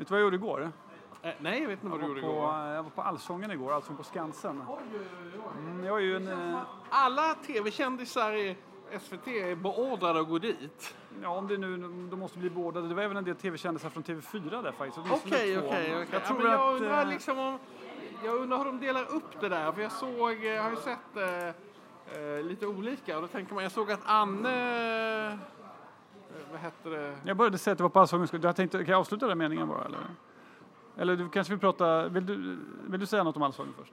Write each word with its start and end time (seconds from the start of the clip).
Vet 0.00 0.08
du 0.08 0.12
vad 0.12 0.20
jag 0.20 0.24
gjorde 0.24 0.36
igår? 0.36 0.72
Eh, 1.22 1.32
nej, 1.40 1.60
jag 1.62 1.68
vet 1.68 1.84
inte 1.84 1.88
vad 1.90 1.98
du 2.00 2.02
Jag 2.04 2.08
gjorde 2.08 2.20
igår. 2.20 2.54
jag 2.54 2.82
var 2.82 2.90
på 2.90 3.02
Allsången 3.02 3.50
igår, 3.50 3.72
Allsång 3.72 3.96
på 3.96 4.02
Skansen. 4.02 4.62
Mm, 5.58 5.84
jag 5.84 5.96
är 5.96 6.00
ju 6.00 6.16
en... 6.16 6.28
eh, 6.52 6.60
Alla 6.90 7.34
tv-kändisar 7.34 8.32
i 8.32 8.56
SVT 9.00 9.26
är 9.28 9.54
beordrade 9.54 10.20
att 10.20 10.28
gå 10.28 10.38
dit. 10.38 10.94
Ja, 11.22 11.28
om 11.28 11.48
det 11.48 11.56
nu, 11.58 11.76
de 12.10 12.18
måste 12.18 12.38
bli 12.38 12.50
båda. 12.50 12.80
Det 12.80 12.94
var 12.94 13.02
även 13.02 13.16
en 13.16 13.24
del 13.24 13.36
tv-kändisar 13.36 13.88
från 13.90 14.02
TV4 14.02 14.62
där 14.62 14.72
faktiskt. 14.72 14.98
Okej, 14.98 15.58
okej, 15.58 15.58
okej. 15.58 15.90
Jag 15.90 16.06
Ja, 16.22 16.26
tror 16.26 16.38
men 16.38 16.52
jag 16.52 16.60
att... 16.74 16.80
undrar 16.80 17.02
eh, 17.02 17.08
liksom 17.08 17.38
om... 17.38 17.58
Jag 18.24 18.34
undrar 18.36 18.58
hur 18.58 18.64
de 18.64 18.80
delar 18.80 19.04
upp 19.14 19.40
det 19.40 19.48
där, 19.48 19.72
för 19.72 19.82
jag 19.82 19.92
såg, 19.92 20.30
eh, 20.30 20.44
jag 20.44 20.62
har 20.62 20.70
ju 20.70 20.76
sett 20.76 21.16
eh, 21.16 21.48
eh, 22.22 22.42
lite 22.44 22.66
olika 22.66 23.16
och 23.16 23.22
då 23.22 23.28
tänker 23.28 23.54
man, 23.54 23.62
jag 23.62 23.72
såg 23.72 23.90
att 23.92 24.00
Anne... 24.04 25.38
Vad 26.50 26.60
hette 26.60 26.88
det? 26.88 27.16
Jag 27.24 27.36
började 27.36 27.58
säga 27.58 27.72
att 27.72 27.78
det 27.78 27.82
var 27.82 27.90
på 27.90 28.00
Allsången. 28.00 28.28
Jag 28.42 28.56
tänkte, 28.56 28.78
kan 28.78 28.92
jag 28.92 29.00
avsluta 29.00 29.26
den 29.26 29.38
meningen 29.38 29.68
bara 29.68 29.84
eller? 29.84 29.98
Eller 30.96 31.16
du 31.16 31.28
kanske 31.28 31.52
vill 31.52 31.60
prata, 31.60 32.08
vill 32.08 32.26
du, 32.26 32.58
vill 32.86 33.00
du 33.00 33.06
säga 33.06 33.22
något 33.22 33.36
om 33.36 33.42
Allsången 33.42 33.72
först? 33.78 33.92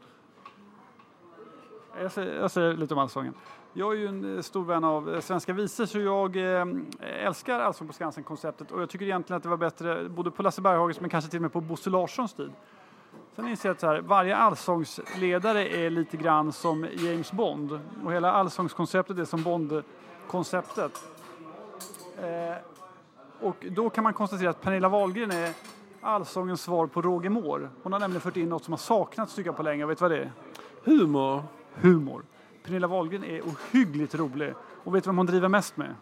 Jag 2.01 2.11
säger, 2.11 2.41
jag 2.41 2.51
säger 2.51 2.73
lite 2.73 2.93
om 2.93 2.99
Allsången. 2.99 3.33
Jag 3.73 3.93
är 3.93 3.97
ju 3.97 4.07
en 4.07 4.35
eh, 4.35 4.41
stor 4.41 4.65
vän 4.65 4.83
av 4.83 5.13
eh, 5.13 5.19
svenska 5.19 5.53
visor 5.53 5.85
så 5.85 5.99
jag 5.99 6.35
eh, 6.35 6.65
älskar 6.99 7.59
Allsång 7.59 7.87
på 7.87 7.93
Skansen-konceptet 7.93 8.71
och 8.71 8.81
jag 8.81 8.89
tycker 8.89 9.05
egentligen 9.05 9.37
att 9.37 9.43
det 9.43 9.49
var 9.49 9.57
bättre 9.57 10.09
både 10.09 10.31
på 10.31 10.43
Lasse 10.43 10.61
Berghagens 10.61 11.01
men 11.01 11.09
kanske 11.09 11.31
till 11.31 11.37
och 11.37 11.41
med 11.41 11.53
på 11.53 11.61
Bosse 11.61 11.89
Larssons 11.89 12.33
tid. 12.33 12.51
Sen 13.35 13.47
inser 13.47 13.69
jag 13.69 13.73
att 13.73 13.79
så 13.79 13.87
här, 13.87 14.01
varje 14.01 14.35
allsångsledare 14.35 15.67
är 15.67 15.89
lite 15.89 16.17
grann 16.17 16.51
som 16.51 16.87
James 16.93 17.31
Bond 17.31 17.79
och 18.05 18.13
hela 18.13 18.31
allsångskonceptet 18.31 19.17
är 19.17 19.25
som 19.25 19.43
Bond-konceptet. 19.43 21.16
Eh, 22.21 22.55
och 23.39 23.65
då 23.71 23.89
kan 23.89 24.03
man 24.03 24.13
konstatera 24.13 24.49
att 24.49 24.61
Pernilla 24.61 24.89
Wahlgren 24.89 25.31
är 25.31 25.53
allsångens 26.01 26.61
svar 26.61 26.87
på 26.87 27.01
Roger 27.01 27.29
Moore. 27.29 27.69
Hon 27.83 27.93
har 27.93 27.99
nämligen 27.99 28.21
fört 28.21 28.37
in 28.37 28.49
något 28.49 28.63
som 28.63 28.71
har 28.71 28.77
saknats 28.77 29.35
tycker 29.35 29.47
jag 29.47 29.57
på 29.57 29.63
länge. 29.63 29.85
Vet 29.85 29.97
du 29.97 30.01
vad 30.01 30.11
det 30.11 30.17
är? 30.17 30.31
Humor. 30.83 31.43
Humor. 31.73 32.23
Pernilla 32.63 32.87
Wahlgren 32.87 33.23
är 33.23 33.41
ohyggligt 33.41 34.15
rolig. 34.15 34.53
Och 34.83 34.95
vet 34.95 35.03
du 35.03 35.07
vem 35.07 35.17
hon 35.17 35.25
driver 35.25 35.47
mest 35.47 35.77
med? 35.77 35.95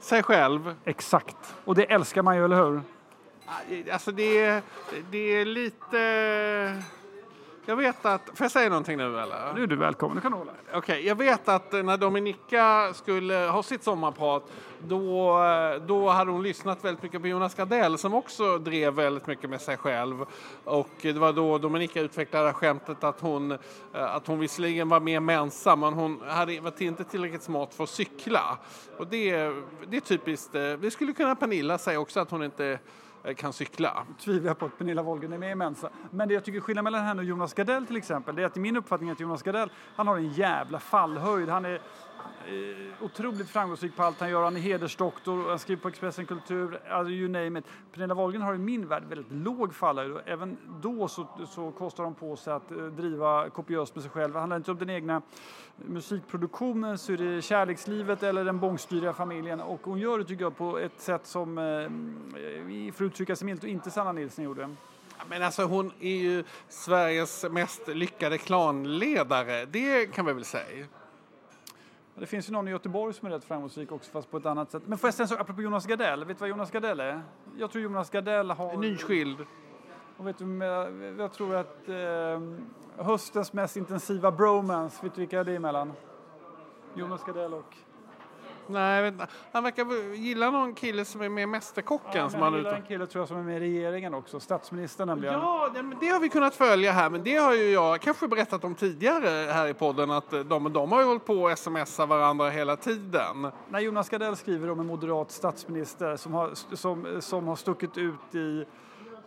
Sig 0.00 0.22
själv. 0.22 0.74
Exakt. 0.84 1.54
Och 1.64 1.74
det 1.74 1.84
älskar 1.84 2.22
man 2.22 2.36
ju, 2.36 2.44
eller 2.44 2.56
hur? 2.56 2.82
Alltså 3.92 4.12
det 4.12 4.38
är, 4.38 4.62
det 5.10 5.18
är 5.18 5.44
lite... 5.44 6.82
Jag 7.68 7.76
vet 7.76 8.06
att... 8.06 8.22
Får 8.34 8.44
jag 8.44 8.50
säga 8.50 8.68
någonting 8.68 8.96
nu 8.96 9.20
eller? 9.20 9.52
Nu 9.54 9.62
är 9.62 9.66
du 9.66 9.76
välkommen, 9.76 10.16
du 10.16 10.20
kan 10.20 10.32
hålla. 10.32 10.52
Okej, 10.74 11.06
jag 11.06 11.14
vet 11.14 11.48
att 11.48 11.72
när 11.72 11.96
Dominika 11.96 12.94
skulle 12.94 13.34
ha 13.34 13.62
sitt 13.62 13.82
sommarprat 13.82 14.42
då, 14.78 15.38
då 15.86 16.08
hade 16.08 16.30
hon 16.30 16.42
lyssnat 16.42 16.84
väldigt 16.84 17.02
mycket 17.02 17.20
på 17.20 17.28
Jonas 17.28 17.54
Gardell 17.54 17.98
som 17.98 18.14
också 18.14 18.58
drev 18.58 18.94
väldigt 18.94 19.26
mycket 19.26 19.50
med 19.50 19.60
sig 19.60 19.76
själv. 19.76 20.24
Och 20.64 20.90
det 21.02 21.12
var 21.12 21.32
då 21.32 21.58
Dominika 21.58 22.00
utvecklade 22.00 22.52
skämtet 22.52 23.04
att 23.04 23.20
hon, 23.20 23.52
eh, 23.52 23.58
att 23.92 24.26
hon 24.26 24.38
visserligen 24.38 24.88
var 24.88 25.00
mer 25.00 25.20
mensa 25.20 25.76
men 25.76 25.92
hon 25.92 26.22
hade, 26.28 26.60
var 26.60 26.82
inte 26.82 27.04
tillräckligt 27.04 27.42
smart 27.42 27.74
för 27.74 27.84
att 27.84 27.90
cykla. 27.90 28.58
Och 28.98 29.06
det, 29.06 29.32
det 29.88 29.96
är 29.96 30.00
typiskt, 30.00 30.54
eh, 30.54 30.72
det 30.72 30.90
skulle 30.90 31.12
kunna 31.12 31.36
Pernilla 31.36 31.78
säga 31.78 32.00
också 32.00 32.20
att 32.20 32.30
hon 32.30 32.42
inte 32.42 32.66
eh, 32.66 32.78
Eh, 33.24 33.34
kan 33.34 33.52
cykla. 33.52 34.06
tvivlar 34.18 34.54
på 34.54 34.66
att 34.66 34.78
Pernilla 34.78 35.02
Wahlgren 35.02 35.32
är 35.32 35.38
med 35.38 35.52
i 35.52 35.54
Mensa. 35.54 35.90
Men 36.10 36.28
det 36.28 36.34
jag 36.34 36.44
tycker 36.44 36.60
skillnaden 36.60 36.84
mellan 36.84 37.04
henne 37.06 37.20
och 37.20 37.24
Jonas 37.24 37.54
Gardell 37.54 37.86
till 37.86 37.96
exempel, 37.96 38.36
det 38.36 38.42
är 38.42 38.46
att 38.46 38.56
i 38.56 38.60
min 38.60 38.76
uppfattning 38.76 39.10
att 39.10 39.20
Jonas 39.20 39.42
Gardell, 39.42 39.70
han 39.96 40.06
har 40.06 40.16
en 40.16 40.28
jävla 40.28 40.78
fallhöjd. 40.78 41.48
Han 41.48 41.64
är 41.64 41.80
Eh, 42.48 43.04
otroligt 43.04 43.48
framgångsrik 43.48 43.96
på 43.96 44.02
allt 44.02 44.20
han 44.20 44.30
gör. 44.30 44.44
Han 44.44 44.56
är 44.56 44.60
hedersdoktor, 44.60 45.48
han 45.48 45.58
skriver 45.58 45.82
på 45.82 45.88
Expressen 45.88 46.26
Kultur, 46.26 46.80
alltså 46.90 47.12
you 47.12 47.28
name 47.28 47.58
it. 47.58 47.64
Pernilla 47.92 48.14
Wahlgren 48.14 48.42
har 48.42 48.54
i 48.54 48.58
min 48.58 48.88
värld 48.88 49.04
väldigt 49.08 49.32
låg 49.32 49.74
fallhöjd 49.74 50.16
även 50.26 50.56
då 50.82 51.08
så, 51.08 51.26
så 51.48 51.70
kostar 51.70 52.04
de 52.04 52.14
på 52.14 52.36
sig 52.36 52.52
att 52.52 52.70
eh, 52.70 52.76
driva 52.76 53.50
kopiöst 53.50 53.94
med 53.94 54.02
sig 54.02 54.10
själv. 54.10 54.32
Det 54.32 54.38
handlar 54.38 54.56
inte 54.56 54.70
om 54.70 54.78
den 54.78 54.90
egna 54.90 55.22
musikproduktionen 55.76 56.98
så 56.98 57.12
är 57.12 57.16
det 57.16 57.42
kärlekslivet 57.42 58.22
eller 58.22 58.44
den 58.44 58.60
bångstyriga 58.60 59.12
familjen 59.12 59.60
och 59.60 59.80
hon 59.82 59.98
gör 59.98 60.18
det 60.18 60.24
tycker 60.24 60.44
jag 60.44 60.56
på 60.56 60.78
ett 60.78 61.00
sätt 61.00 61.26
som, 61.26 61.58
eh, 61.58 62.92
för 62.92 63.04
att 63.04 63.08
uttrycka 63.08 63.36
sig 63.36 63.46
milt, 63.46 63.62
och 63.62 63.68
inte 63.68 63.90
Sanna 63.90 64.12
Nilsson 64.12 64.44
gjorde. 64.44 64.74
Men 65.28 65.42
alltså 65.42 65.64
hon 65.64 65.92
är 66.00 66.16
ju 66.16 66.44
Sveriges 66.68 67.44
mest 67.50 67.88
lyckade 67.88 68.38
klanledare, 68.38 69.66
det 69.66 70.06
kan 70.06 70.26
vi 70.26 70.32
väl 70.32 70.44
säga. 70.44 70.86
Det 72.20 72.26
finns 72.26 72.48
ju 72.48 72.52
någon 72.52 72.68
i 72.68 72.70
Göteborg 72.70 73.14
som 73.14 73.26
är 73.26 73.30
rätt 73.30 73.44
framgångsrik 73.44 73.92
också 73.92 74.10
fast 74.10 74.30
på 74.30 74.36
ett 74.36 74.46
annat 74.46 74.70
sätt. 74.70 74.82
Men 74.86 74.98
får 74.98 75.08
jag 75.08 75.14
säga 75.14 75.24
en 75.24 75.28
sak 75.28 75.40
apropå 75.40 75.62
Jonas 75.62 75.86
Gardell? 75.86 76.24
Vet 76.24 76.38
du 76.38 76.40
vad 76.40 76.48
Jonas 76.48 76.70
Gardell 76.70 77.00
är? 77.00 77.22
Jag 77.56 77.70
tror 77.70 77.84
Jonas 77.84 78.10
Gardell 78.10 78.50
har... 78.50 78.76
Nyskild. 78.76 79.46
Och 80.16 80.26
vet 80.26 80.38
du, 80.38 80.64
jag, 81.18 81.32
tror 81.32 81.54
att 81.54 81.88
eh, 81.88 83.04
höstens 83.04 83.52
mest 83.52 83.76
intensiva 83.76 84.32
bromance, 84.32 85.04
vet 85.04 85.14
du 85.14 85.20
vilka 85.20 85.44
det 85.44 85.52
är 85.52 85.56
emellan? 85.56 85.92
Jonas 86.94 87.24
Gardell 87.24 87.54
och... 87.54 87.76
Nej, 88.68 89.02
vet 89.02 89.28
han 89.52 89.64
verkar 89.64 90.14
gilla 90.14 90.50
någon 90.50 90.74
kille 90.74 91.04
som 91.04 91.20
är 91.20 91.28
med 91.28 91.42
i 91.42 91.46
Mästerkocken 91.46 92.20
Ja, 92.20 92.30
som 92.30 92.42
han 92.42 92.54
gillar 92.54 92.74
en 92.74 92.82
kille 92.82 93.06
tror 93.06 93.20
jag 93.20 93.28
som 93.28 93.36
är 93.36 93.42
med 93.42 93.56
i 93.56 93.60
regeringen 93.60 94.14
också, 94.14 94.40
statsministern 94.40 95.08
nämligen. 95.08 95.34
Ja, 95.34 95.70
det, 95.74 95.96
det 96.00 96.08
har 96.08 96.20
vi 96.20 96.28
kunnat 96.28 96.54
följa 96.54 96.92
här, 96.92 97.10
men 97.10 97.22
det 97.24 97.36
har 97.36 97.54
ju 97.54 97.70
jag 97.70 98.00
kanske 98.00 98.28
berättat 98.28 98.64
om 98.64 98.74
tidigare 98.74 99.52
här 99.52 99.68
i 99.68 99.74
podden 99.74 100.10
att 100.10 100.30
de, 100.30 100.72
de 100.72 100.92
har 100.92 101.00
ju 101.00 101.06
hållit 101.06 101.26
på 101.26 101.34
och 101.34 101.58
smsar 101.58 102.06
varandra 102.06 102.50
hela 102.50 102.76
tiden. 102.76 103.50
När 103.68 103.80
Jonas 103.80 104.08
Gardell 104.08 104.36
skriver 104.36 104.70
om 104.70 104.80
en 104.80 104.86
moderat 104.86 105.30
statsminister 105.30 106.16
som 106.16 106.32
har, 106.32 106.50
som, 106.76 107.20
som 107.20 107.48
har 107.48 107.56
stuckit 107.56 107.98
ut 107.98 108.34
i 108.34 108.64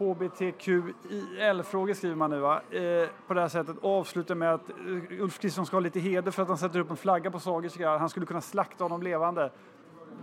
HBTQIL-frågor 0.02 1.94
skriver 1.94 2.16
man 2.16 2.30
nu 2.30 2.40
va? 2.40 2.62
Eh, 2.72 3.08
på 3.28 3.34
det 3.34 3.42
här 3.42 3.48
sättet 3.48 3.78
och 3.82 4.00
avslutar 4.00 4.36
med 4.36 4.54
att 4.54 4.70
eh, 4.70 4.76
Ulf 5.22 5.40
Kristersson 5.40 5.66
ska 5.66 5.76
ha 5.76 5.82
lite 5.82 6.00
heder 6.00 6.32
för 6.32 6.42
att 6.42 6.48
han 6.48 6.58
sätter 6.58 6.80
upp 6.80 6.92
en 6.92 6.98
flagga 6.98 7.32
på 7.32 7.40
Sagerska. 7.40 7.98
Han 7.98 8.10
skulle 8.10 8.26
kunna 8.26 8.42
slakta 8.42 8.84
honom 8.84 9.04
levande. 9.04 9.52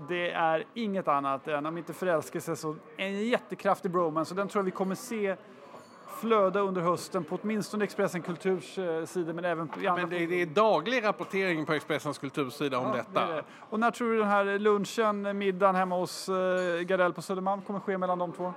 Det 0.09 0.31
är 0.31 0.65
inget 0.75 1.09
annat 1.09 1.49
än, 1.49 1.67
om 1.67 1.79
inte 1.79 1.93
förälskelse, 1.93 2.57
så 2.57 2.77
en 2.97 3.27
jättekraftig 3.29 3.91
bromance. 3.91 4.33
Och 4.33 4.37
den 4.37 4.49
tror 4.49 4.61
jag 4.61 4.65
vi 4.65 4.71
kommer 4.71 4.95
se 4.95 5.37
flöda 6.21 6.61
under 6.61 6.81
hösten 6.83 7.25
på 7.25 7.39
åtminstone 7.43 7.85
Expressen 7.85 8.23
Kulturs 8.23 8.79
eh, 8.79 9.05
sida 9.05 9.33
men 9.33 9.45
även 9.45 9.69
på 9.69 9.79
Men 9.81 10.11
det, 10.11 10.27
det 10.27 10.43
är 10.43 10.47
daglig 10.47 11.05
rapportering 11.05 11.67
på 11.67 11.73
Expressens 11.73 12.19
kultursida 12.19 12.79
om 12.79 12.85
Ja, 12.87 12.93
detta. 12.93 13.27
det 13.27 13.35
det. 13.35 13.43
Och 13.71 13.81
när 13.81 13.91
tror 13.91 14.11
du 14.11 14.19
den 14.19 14.29
här 14.29 14.59
lunchen, 14.59 15.39
middagen 15.39 15.75
hemma 15.75 15.97
hos 15.99 16.29
eh, 16.29 16.81
Gardell 16.81 17.13
på 17.13 17.23
Södermalm 17.23 17.63
kommer 17.63 17.81
ske 17.81 17.99
mellan 17.99 18.19
de 18.19 18.33
två? 18.33 18.53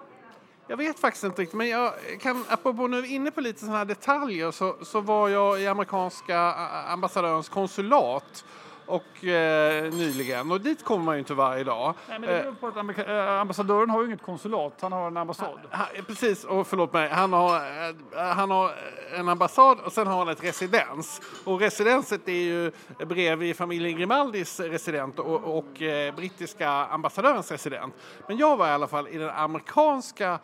Jag 0.67 0.77
vet 0.77 0.99
faktiskt 0.99 1.23
inte 1.23 1.41
riktigt, 1.41 1.57
men 1.57 1.69
jag 1.69 1.93
kan, 2.21 2.45
apropå 2.49 2.87
nu 2.87 3.07
inne 3.07 3.31
på 3.31 3.41
lite 3.41 3.59
sådana 3.59 3.77
här 3.77 3.85
detaljer 3.85 4.51
så, 4.51 4.75
så 4.81 5.01
var 5.01 5.29
jag 5.29 5.61
i 5.61 5.67
amerikanska 5.67 6.39
ambassadörens 6.87 7.49
konsulat 7.49 8.45
och 8.85 9.25
eh, 9.25 9.93
nyligen 9.93 10.51
och 10.51 10.61
dit 10.61 10.85
kommer 10.85 11.05
man 11.05 11.15
ju 11.15 11.19
inte 11.19 11.33
varje 11.33 11.63
dag. 11.63 11.93
Nej, 12.09 12.19
men 12.19 12.29
det 12.29 12.41
beror 12.41 12.71
på 12.71 12.79
att 12.79 13.07
eh, 13.07 13.39
ambassadören 13.39 13.89
har 13.89 14.01
ju 14.01 14.07
inget 14.07 14.21
konsulat, 14.21 14.73
han 14.81 14.91
har 14.91 15.07
en 15.07 15.17
ambassad. 15.17 15.59
Han, 15.69 15.87
precis, 16.07 16.43
och 16.43 16.67
förlåt 16.67 16.93
mig, 16.93 17.09
han 17.09 17.33
har, 17.33 17.55
eh, 17.55 18.23
han 18.35 18.51
har 18.51 18.71
en 19.17 19.29
ambassad 19.29 19.79
och 19.79 19.93
sen 19.93 20.07
har 20.07 20.17
han 20.17 20.29
ett 20.29 20.43
residens. 20.43 21.21
Och 21.45 21.59
residenset 21.59 22.27
är 22.27 22.31
ju 22.31 22.71
bredvid 23.05 23.55
familjen 23.55 23.97
Grimaldis 23.97 24.59
resident 24.59 25.19
och, 25.19 25.57
och 25.57 25.81
eh, 25.81 26.15
brittiska 26.15 26.69
ambassadörens 26.69 27.51
resident. 27.51 27.93
Men 28.27 28.37
jag 28.37 28.57
var 28.57 28.67
i 28.67 28.71
alla 28.71 28.87
fall 28.87 29.07
i 29.07 29.17
den 29.17 29.29
amerikanska 29.29 30.39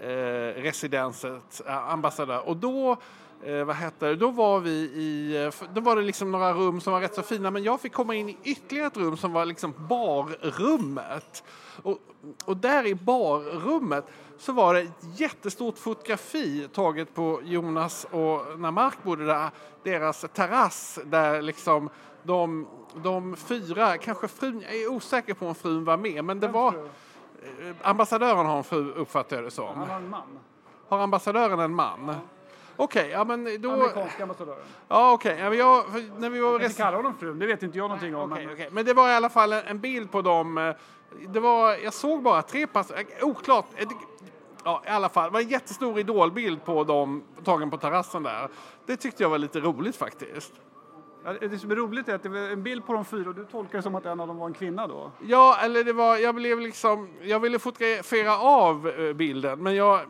eh, 0.00 0.62
residenset, 0.62 1.60
eh, 1.66 1.92
ambassadör, 1.92 2.48
och 2.48 2.56
då 2.56 2.96
Eh, 3.42 3.64
vad 3.64 3.76
heter 3.76 4.08
det? 4.08 4.16
Då 4.16 4.30
var 4.30 4.60
vi 4.60 4.70
i, 4.70 5.44
eh, 5.44 5.68
då 5.74 5.80
var 5.80 5.96
det 5.96 6.02
liksom 6.02 6.32
några 6.32 6.52
rum 6.52 6.80
som 6.80 6.92
var 6.92 7.00
rätt 7.00 7.14
så 7.14 7.22
fina 7.22 7.50
men 7.50 7.62
jag 7.62 7.80
fick 7.80 7.92
komma 7.92 8.14
in 8.14 8.28
i 8.28 8.38
ytterligare 8.44 8.86
ett 8.86 8.96
rum 8.96 9.16
som 9.16 9.32
var 9.32 9.44
liksom 9.44 9.74
barrummet. 9.78 11.44
Och, 11.82 11.98
och 12.44 12.56
där 12.56 12.86
i 12.86 12.94
barrummet 12.94 14.06
så 14.38 14.52
var 14.52 14.74
det 14.74 14.80
ett 14.80 15.20
jättestort 15.20 15.78
fotografi 15.78 16.68
taget 16.72 17.14
på 17.14 17.40
Jonas 17.44 18.06
och 18.10 18.60
när 18.60 18.70
Mark 18.70 19.02
bodde 19.02 19.26
där, 19.26 19.50
deras 19.82 20.26
terrass 20.34 20.98
där 21.04 21.42
liksom 21.42 21.90
de, 22.22 22.66
de 22.94 23.36
fyra, 23.36 23.98
kanske 23.98 24.28
frun, 24.28 24.60
jag 24.60 24.74
är 24.74 24.88
osäker 24.88 25.34
på 25.34 25.46
om 25.46 25.54
frun 25.54 25.84
var 25.84 25.96
med 25.96 26.24
men 26.24 26.40
det 26.40 26.48
var 26.48 26.68
eh, 26.68 27.76
ambassadören 27.82 28.46
har 28.46 28.58
en 28.58 28.64
fru 28.64 28.92
uppfattar 28.92 29.36
jag 29.36 29.44
det 29.44 29.50
som. 29.50 29.78
Han 29.78 29.88
har 29.88 29.96
en 29.96 30.10
man, 30.10 30.38
Har 30.88 30.98
ambassadören 30.98 31.60
en 31.60 31.74
man? 31.74 32.14
Okej, 32.80 33.08
ja 33.10 33.24
men 33.24 33.60
då... 33.62 33.70
amerikanska 33.72 34.22
ambassadören. 34.22 34.58
Ja 34.88 35.12
okej, 35.12 35.38
ja, 35.40 35.54
jag, 35.54 35.84
för 35.92 36.20
när 36.20 36.30
vi 36.30 36.40
var... 36.40 36.50
Jag 36.50 36.60
kan 36.60 36.66
inte 36.70 36.82
kalla 36.82 36.96
honom 36.96 37.14
frun, 37.14 37.38
det 37.38 37.46
vet 37.46 37.62
inte 37.62 37.78
jag 37.78 37.84
någonting 37.84 38.16
om. 38.16 38.32
Okej, 38.32 38.44
men- 38.46 38.54
okej. 38.54 38.68
Men 38.72 38.84
det 38.84 38.94
var 38.94 39.08
i 39.08 39.12
alla 39.14 39.28
fall 39.28 39.52
en, 39.52 39.80
bild 39.80 40.10
på 40.12 40.22
dem. 40.22 40.58
eh, 40.58 40.74
Det 41.28 41.40
var, 41.40 41.74
jag 41.84 41.94
såg 41.94 42.22
bara 42.22 42.42
tre 42.42 42.66
pass, 42.66 42.90
eh, 42.90 43.04
oklart. 43.28 43.66
eh, 43.76 43.88
Ja, 44.64 44.82
i 44.86 44.88
alla 44.88 45.08
fall. 45.08 45.24
Det 45.24 45.30
var 45.32 45.40
en 45.40 45.48
jättestor 45.48 45.98
idolbild 45.98 46.64
på 46.64 46.84
dem 46.84 47.22
tagen 47.44 47.70
på 47.70 47.76
terrassen 47.76 48.22
där. 48.22 48.48
Det 48.86 48.96
tyckte 48.96 49.22
jag 49.22 49.30
var 49.30 49.38
lite 49.38 49.60
roligt 49.60 49.96
faktiskt. 49.96 50.52
Ja, 51.24 51.32
det 51.32 51.58
som 51.58 51.70
är 51.70 51.76
roligt 51.76 52.08
är 52.08 52.14
att 52.14 52.22
det 52.22 52.28
var 52.28 52.38
en 52.38 52.62
bild 52.62 52.86
på 52.86 52.92
de 52.92 53.04
fyra 53.04 53.28
och 53.28 53.34
du 53.34 53.44
tolkar 53.44 53.78
det 53.78 53.82
som 53.82 53.94
att 53.94 54.06
en 54.06 54.20
av 54.20 54.26
dem 54.26 54.36
var 54.38 54.46
en 54.46 54.54
kvinna 54.54 54.86
då? 54.86 55.10
Ja, 55.26 55.56
eller 55.62 55.84
det 55.84 55.92
var, 55.92 56.16
jag 56.16 56.34
blev 56.34 56.60
liksom, 56.60 57.08
jag 57.22 57.40
ville 57.40 57.58
fotografera 57.58 58.38
av 58.38 58.92
bilden 59.14 59.62
men 59.62 59.74
jag, 59.74 60.00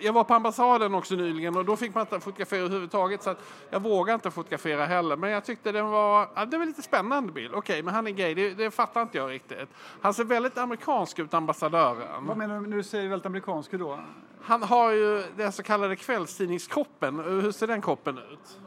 jag 0.00 0.12
var 0.12 0.24
på 0.24 0.34
ambassaden 0.34 0.94
också 0.94 1.14
nyligen 1.14 1.56
och 1.56 1.64
då 1.64 1.76
fick 1.76 1.94
man 1.94 2.00
inte 2.00 2.20
fotografera 2.20 2.60
överhuvudtaget 2.60 3.22
så 3.22 3.30
att 3.30 3.38
jag 3.70 3.80
vågar 3.80 4.14
inte 4.14 4.30
fotografera 4.30 4.86
heller. 4.86 5.16
Men 5.16 5.30
jag 5.30 5.44
tyckte 5.44 5.72
den 5.72 5.86
var, 5.86 6.28
ja, 6.34 6.44
det 6.44 6.58
var 6.58 6.66
lite 6.66 6.82
spännande 6.82 7.32
bild. 7.32 7.54
Okej, 7.54 7.82
men 7.82 7.94
han 7.94 8.06
är 8.06 8.10
gay, 8.10 8.34
det, 8.34 8.54
det 8.54 8.70
fattar 8.70 9.02
inte 9.02 9.18
jag 9.18 9.30
riktigt. 9.30 9.68
Han 10.00 10.14
ser 10.14 10.24
väldigt 10.24 10.58
amerikansk 10.58 11.18
ut, 11.18 11.34
ambassadören. 11.34 12.26
Vad 12.26 12.36
menar 12.36 12.60
du 12.60 12.66
när 12.66 12.76
du 12.76 12.82
säger 12.82 13.08
väldigt 13.08 13.26
amerikansk 13.26 13.70
då? 13.70 14.00
Han 14.42 14.62
har 14.62 14.90
ju 14.90 15.22
den 15.36 15.52
så 15.52 15.62
kallade 15.62 15.96
kvällstidningskroppen. 15.96 17.18
Hur 17.18 17.52
ser 17.52 17.66
den 17.66 17.82
kroppen 17.82 18.18
ut? 18.18 18.58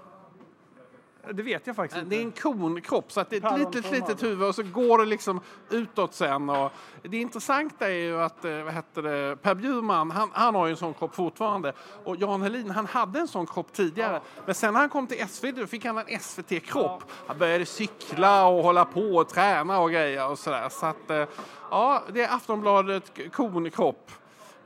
Det 1.34 1.44
vet 1.44 1.68
jag 1.68 1.76
faktiskt 1.76 1.98
inte. 1.98 2.16
Det 2.16 2.22
är 2.22 2.24
en 2.24 2.32
konkropp 2.32 3.12
så 3.12 3.20
att 3.20 3.30
det 3.30 3.44
är 3.44 3.54
ett 3.54 3.60
litet, 3.60 3.92
litet 3.92 4.24
huvud 4.24 4.48
och 4.48 4.56
så 4.56 4.64
går 4.64 4.98
det 4.98 5.06
liksom 5.06 5.42
utåt 5.70 6.14
sen. 6.14 6.50
Och 6.50 6.72
det 7.04 7.18
intressanta 7.18 7.90
är 7.90 7.94
ju 7.94 8.22
att 8.22 8.46
eh, 8.46 8.64
vad 8.64 8.74
heter 8.74 9.02
det, 9.02 9.36
Per 9.36 9.56
Bjurman, 9.56 10.12
han, 10.12 10.30
han 10.34 10.56
har 10.56 10.66
ju 10.66 10.72
en 10.72 10.78
sån 10.78 10.94
kropp 10.94 11.16
fortfarande. 11.16 11.74
Och 12.04 12.16
Jan 12.16 12.42
Helin, 12.42 12.70
han 12.70 12.86
hade 12.86 13.20
en 13.20 13.28
sån 13.28 13.48
kropp 13.48 13.74
tidigare. 13.74 14.22
Men 14.46 14.56
sen 14.56 14.74
när 14.74 14.80
han 14.80 14.90
kom 14.90 15.08
till 15.08 15.28
SVT 15.28 15.56
då 15.56 15.68
fick 15.68 15.86
han 15.86 15.98
en 15.98 16.20
SVT-kropp. 16.20 17.04
Han 17.28 17.38
började 17.38 17.66
cykla 17.66 18.46
och 18.48 18.64
hålla 18.64 18.86
på 18.86 19.02
och 19.02 19.30
träna 19.30 19.80
och 19.80 19.92
grejer 19.92 20.30
och 20.30 20.40
sådär. 20.40 20.70
Så 20.70 20.86
att, 20.86 21.10
eh, 21.10 21.26
ja, 21.72 22.04
det 22.14 22.22
är 22.22 22.36
Aftonbladet 22.36 23.12
konkropp. 23.32 24.12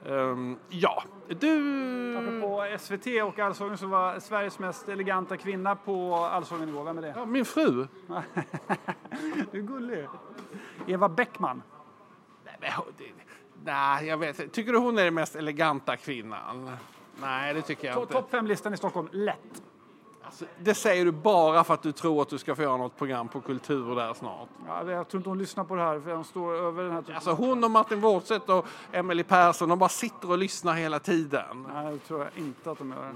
Ehm, 0.10 0.58
ja, 0.70 1.04
du... 1.28 2.18
Apropå 2.18 2.78
SVT 2.80 3.08
och 3.24 3.40
Allsången 3.40 3.78
så 3.78 3.88
var 3.88 4.20
Sveriges 4.20 4.60
mest 4.60 4.90
eleganta 4.90 5.38
kvinna 5.38 5.76
på 5.76 6.16
Allsången 6.16 6.70
igår. 6.70 6.84
Vem 6.84 6.98
är 6.98 7.02
det? 7.02 7.14
Ja, 7.18 7.26
min 7.26 7.46
fru. 7.46 7.88
Du 9.52 9.58
är 9.60 9.64
gullig. 9.64 10.08
Eva 10.88 11.10
Bäckman. 11.10 11.62
Nej, 12.46 12.74
Nej, 13.64 14.08
jag 14.08 14.18
vet. 14.18 14.54
Tycker 14.54 14.72
du 14.72 14.78
hon 14.78 14.98
är 14.98 15.04
den 15.04 15.14
mest 15.14 15.36
eleganta 15.36 15.98
kvinnan? 15.98 16.72
Nej, 17.22 17.54
det 17.54 17.62
tycker 17.62 17.88
jag 17.88 17.98
To- 17.98 18.02
inte. 18.02 18.14
Topp 18.14 18.32
fem-listan 18.32 18.74
i 18.74 18.78
Stockholm, 18.78 19.08
lätt. 19.12 19.64
Alltså, 20.26 20.46
det 20.60 20.74
säger 20.74 21.06
du 21.06 21.12
bara 21.12 21.64
för 21.64 21.74
att 21.74 21.82
du 21.82 21.92
tror 21.92 22.22
att 22.22 22.30
du 22.30 22.38
ska 22.38 22.56
få 22.56 22.62
göra 22.62 22.78
något 22.78 22.98
program 22.98 23.28
på 23.28 23.42
kultur 23.42 23.96
där 23.96 24.14
snart. 24.14 24.50
Ja, 24.68 24.92
jag 24.92 25.08
tror 25.08 25.20
inte 25.20 25.30
hon 25.30 25.38
lyssnar 25.38 25.64
på 25.64 25.76
det 25.76 25.82
här 25.82 26.00
för 26.00 26.12
de 26.12 26.24
står 26.24 26.54
över 26.56 26.84
den 26.84 26.92
här 26.92 27.02
typen. 27.02 27.16
Alltså 27.16 27.32
hon 27.32 27.64
och 27.64 27.72
Martin 27.72 28.02
Wårdstedt 28.02 28.50
och 28.50 28.66
Emily 28.92 29.24
Persson, 29.24 29.70
de 29.70 29.80
bara 29.80 29.90
sitter 29.90 30.32
och 30.32 30.38
lyssnar 30.38 30.74
hela 30.74 31.00
tiden. 31.00 31.68
Nej, 31.74 31.94
det 31.94 32.00
tror 32.00 32.20
jag 32.20 32.30
inte 32.36 32.72
att 32.72 32.78
de 32.78 32.90
gör. 32.90 33.14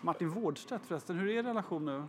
Martin 0.00 0.30
Wårdstedt 0.30 0.86
förresten, 0.86 1.18
hur 1.18 1.28
är 1.28 1.32
er 1.32 1.42
relation 1.42 1.84
nu? 1.84 2.02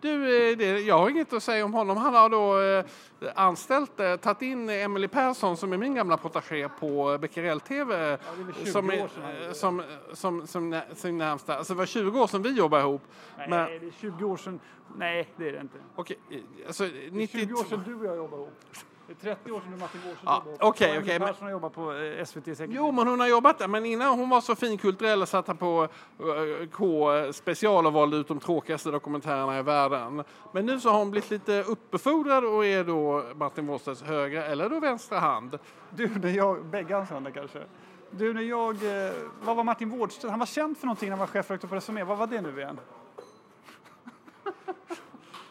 Du, 0.00 0.50
eh, 0.50 0.56
det, 0.58 0.80
jag 0.80 0.98
har 0.98 1.10
inget 1.10 1.32
att 1.32 1.42
säga 1.42 1.64
om 1.64 1.74
honom. 1.74 1.96
Han 1.96 2.14
har 2.14 2.28
då 2.28 2.60
eh, 2.60 3.32
anställt, 3.34 4.00
eh, 4.00 4.16
tagit 4.16 4.42
in 4.42 4.68
Emily 4.68 5.08
Persson 5.08 5.56
som 5.56 5.72
är 5.72 5.76
min 5.76 5.94
gamla 5.94 6.16
protégé 6.16 6.68
på 6.68 7.18
Becquerel 7.18 7.60
TV. 7.60 7.96
det 7.96 8.04
är 8.04 8.44
väl 8.44 8.54
20 8.54 8.72
som, 8.72 8.90
är, 8.90 9.52
som, 9.52 9.82
som, 10.12 10.46
som, 10.46 10.80
som 10.94 11.18
närmsta. 11.18 11.56
Alltså 11.56 11.74
det 11.74 11.78
var 11.78 11.86
20 11.86 12.20
år 12.20 12.26
sedan 12.26 12.42
vi 12.42 12.50
jobbade 12.50 12.82
ihop. 12.82 13.02
Nej, 13.38 13.48
Men, 13.50 13.66
det 13.66 13.86
är 13.86 13.92
20 14.00 14.24
år 14.24 14.36
sedan. 14.36 14.60
Nej, 14.96 15.28
det 15.36 15.48
är 15.48 15.52
det 15.52 15.60
inte. 15.60 15.78
okej, 15.96 16.18
eh, 16.30 16.38
alltså, 16.66 16.84
Det 16.84 17.06
är 17.06 17.10
90, 17.10 17.38
20 17.40 17.54
år 17.54 17.64
sedan 17.64 17.82
du 17.86 17.94
och 17.94 18.06
jag 18.06 18.16
jobbade 18.16 18.42
ihop. 18.42 18.62
Det 19.06 19.12
är 19.12 19.34
30 19.34 19.52
år 19.52 19.60
sedan 19.60 19.78
Martin 19.78 20.00
Wårdstedt 20.00 20.22
Ja, 20.24 20.42
jobbade 20.44 20.58
okej, 20.60 20.98
okej, 20.98 21.18
Persson 21.18 21.44
har 21.44 21.50
jobbat 21.50 21.72
på 21.72 21.92
eh, 21.92 22.24
SVT 22.24 22.44
säkert. 22.44 22.70
Jo, 22.70 22.92
men 22.92 23.06
hon 23.06 23.20
har 23.20 23.26
jobbat 23.26 23.58
där. 23.58 23.68
Men 23.68 23.86
innan 23.86 24.18
hon 24.18 24.28
var 24.28 24.40
så 24.40 24.54
finkulturell 24.54 25.26
satt 25.26 25.48
här 25.48 25.54
på 25.54 25.88
eh, 26.18 26.68
K 26.72 27.08
special 27.32 27.86
och 27.86 27.92
valde 27.92 28.16
ut 28.16 28.28
de 28.28 28.40
tråkigaste 28.40 28.90
dokumentärerna 28.90 29.58
i 29.58 29.62
världen. 29.62 30.24
Men 30.52 30.66
nu 30.66 30.80
så 30.80 30.90
har 30.90 30.98
hon 30.98 31.10
blivit 31.10 31.30
lite 31.30 31.62
uppbefordrad 31.62 32.44
och 32.44 32.66
är 32.66 32.84
då 32.84 33.24
Martin 33.34 33.66
Wårdstedts 33.66 34.02
högra 34.02 34.44
eller 34.44 34.68
då 34.68 34.80
vänstra 34.80 35.18
hand. 35.18 35.58
Du, 35.90 36.08
när 36.08 36.30
jag, 36.30 36.64
bägge 36.64 36.94
hans 36.94 37.10
händer 37.10 37.30
kanske. 37.30 37.62
Du, 38.10 38.34
när 38.34 38.42
jag, 38.42 38.74
eh, 38.74 39.12
vad 39.42 39.56
var 39.56 39.64
Martin 39.64 39.90
Wårdstedt? 39.90 40.30
Han 40.30 40.38
var 40.38 40.46
känd 40.46 40.78
för 40.78 40.86
någonting 40.86 41.08
när 41.08 41.16
han 41.16 41.20
var 41.20 41.26
chefredaktör 41.26 41.68
på 41.68 41.74
Resumé. 41.74 42.04
Vad 42.04 42.18
var 42.18 42.26
det 42.26 42.40
nu 42.40 42.60
igen? 42.60 42.80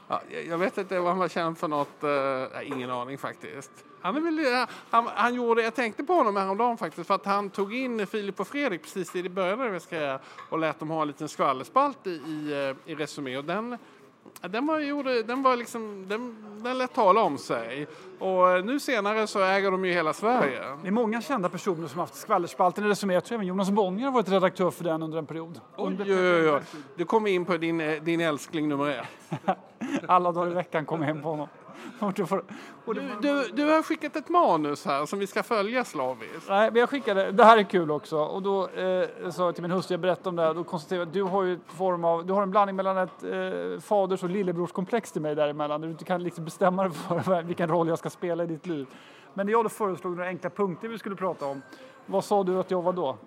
Ja, 0.07 0.21
jag- 0.49 0.57
vet 0.57 0.77
inte 0.77 0.99
vad 0.99 1.09
han 1.09 1.17
var 1.19 1.27
känd 1.27 1.57
för 1.57 1.67
något. 1.67 2.03
eh, 2.03 2.67
ingen 2.71 2.91
aning 2.91 3.17
faktiskt. 3.17 3.71
Han, 4.01 4.15
är 4.15 4.21
väl, 4.21 4.65
han, 4.89 5.07
han 5.15 5.35
gjorde, 5.35 5.63
jag 5.63 5.75
tänkte 5.75 6.03
på 6.03 6.13
honom 6.13 6.35
häromdagen 6.35 6.77
faktiskt 6.77 7.07
för 7.07 7.15
att 7.15 7.25
han 7.25 7.49
tog 7.49 7.75
in 7.75 8.07
Filip 8.07 8.39
och 8.39 8.47
Fredrik 8.47 8.81
precis 8.83 9.15
i 9.15 9.29
början 9.29 9.61
av 9.61 9.67
deras 9.69 9.85
karriär 9.85 10.19
och 10.49 10.59
lät 10.59 10.79
dem 10.79 10.89
ha 10.89 11.01
en 11.01 11.07
liten 11.07 11.29
skvallerspalt 11.29 12.07
i, 12.07 12.09
i, 12.09 12.73
eh, 12.85 12.91
i 12.91 12.95
Resumé. 12.95 13.37
Och 13.37 13.45
den, 13.45 13.77
den 14.41 14.67
var, 14.67 14.79
gjorde, 14.79 15.23
den 15.23 15.43
var 15.43 15.55
liksom, 15.55 16.05
den, 16.07 16.35
den 16.63 16.77
lät 16.77 16.93
tala 16.93 17.21
om 17.21 17.37
sig. 17.37 17.87
Och 18.19 18.51
eh, 18.51 18.65
nu 18.65 18.79
senare 18.79 19.27
så 19.27 19.39
äger 19.43 19.71
de 19.71 19.85
ju 19.85 19.91
hela 19.93 20.13
Sverige. 20.13 20.61
Det 20.81 20.87
är 20.87 20.91
många 20.91 21.21
kända 21.21 21.49
personer 21.49 21.87
som 21.87 21.99
har 21.99 22.05
haft 22.05 22.15
skvallerspalten 22.15 22.85
i 22.85 22.87
Resumé. 22.89 23.13
Jag 23.13 23.25
tror 23.25 23.35
även 23.35 23.47
Jonas 23.47 23.69
Bonnier 23.69 24.05
har 24.05 24.11
varit 24.13 24.29
redaktör 24.29 24.71
för 24.71 24.83
den 24.83 25.03
under 25.03 25.17
en 25.17 25.25
period. 25.25 25.61
Oj, 25.77 25.87
Under 25.87 26.05
oj, 26.05 26.43
oj, 26.43 26.49
oj. 26.51 26.61
Du 26.95 27.05
kom 27.05 27.27
in 27.27 27.45
på 27.45 27.57
din, 27.57 27.81
eh, 27.81 28.01
din 28.03 28.21
älskling 28.21 28.69
nummer 28.69 28.89
ett. 28.89 29.39
Alla 30.07 30.31
dagar 30.31 30.51
i 30.51 30.53
veckan 30.53 30.85
kom 30.85 31.01
hem 31.01 31.21
på 31.21 31.29
honom. 31.29 31.47
Du, 32.85 33.01
du, 33.21 33.47
du 33.53 33.71
har 33.71 33.83
skickat 33.83 34.15
ett 34.15 34.29
manus 34.29 34.85
här 34.85 35.05
som 35.05 35.19
vi 35.19 35.27
ska 35.27 35.43
följa 35.43 35.85
slaviskt. 35.85 36.49
Nej, 36.49 36.71
men 36.71 36.79
jag 36.79 36.89
skickade, 36.89 37.31
det 37.31 37.43
här 37.43 37.57
är 37.57 37.63
kul 37.63 37.91
också. 37.91 38.17
Och 38.17 38.41
då 38.41 38.67
eh, 38.67 39.29
sa 39.29 39.45
jag 39.45 39.55
till 39.55 39.61
min 39.61 39.71
hustru, 39.71 39.93
jag 39.93 39.99
berättade 39.99 40.29
om 40.29 40.35
det 40.35 40.41
här, 40.41 40.53
då 40.53 40.63
konstaterade 40.63 41.01
jag 41.01 41.07
att 41.07 41.13
du 41.13 41.23
har 41.23 41.43
ju 41.43 41.59
form 41.67 42.03
av, 42.05 42.25
du 42.25 42.33
har 42.33 42.43
en 42.43 42.51
blandning 42.51 42.75
mellan 42.75 42.97
ett 42.97 43.23
eh, 43.23 43.81
faders 43.81 44.23
och 44.23 44.29
lillebrorskomplex 44.29 45.11
till 45.11 45.21
mig 45.21 45.35
däremellan. 45.35 45.81
Där 45.81 45.87
du 45.87 45.91
inte 45.91 46.05
kan 46.05 46.23
liksom 46.23 46.45
bestämma 46.45 46.83
dig 46.83 46.91
för 46.91 47.41
vilken 47.43 47.69
roll 47.69 47.87
jag 47.87 47.99
ska 47.99 48.09
spela 48.09 48.43
i 48.43 48.47
ditt 48.47 48.65
liv. 48.65 48.87
Men 49.33 49.45
när 49.45 49.53
jag 49.53 49.65
då 49.65 49.69
föreslog 49.69 50.15
några 50.15 50.29
enkla 50.29 50.49
punkter 50.49 50.87
vi 50.87 50.97
skulle 50.97 51.15
prata 51.15 51.45
om, 51.45 51.61
vad 52.05 52.23
sa 52.23 52.43
du 52.43 52.59
att 52.59 52.71
jag 52.71 52.81
var 52.81 52.93
då? 52.93 53.17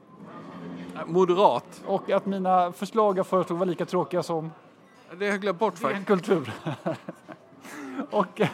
Moderat. 1.06 1.82
Och 1.86 2.10
att 2.10 2.26
mina 2.26 2.72
förslag 2.72 3.18
jag 3.18 3.26
föreslog 3.26 3.58
var 3.58 3.66
lika 3.66 3.84
tråkiga 3.84 4.22
som 4.22 4.50
Det 5.10 5.24
har 5.24 5.32
jag 5.32 5.40
glömt 5.40 5.58
bort 5.58 5.78
faktiskt. 5.78 6.06
kultur. 6.06 6.52
och 8.10 8.40
eh, 8.40 8.48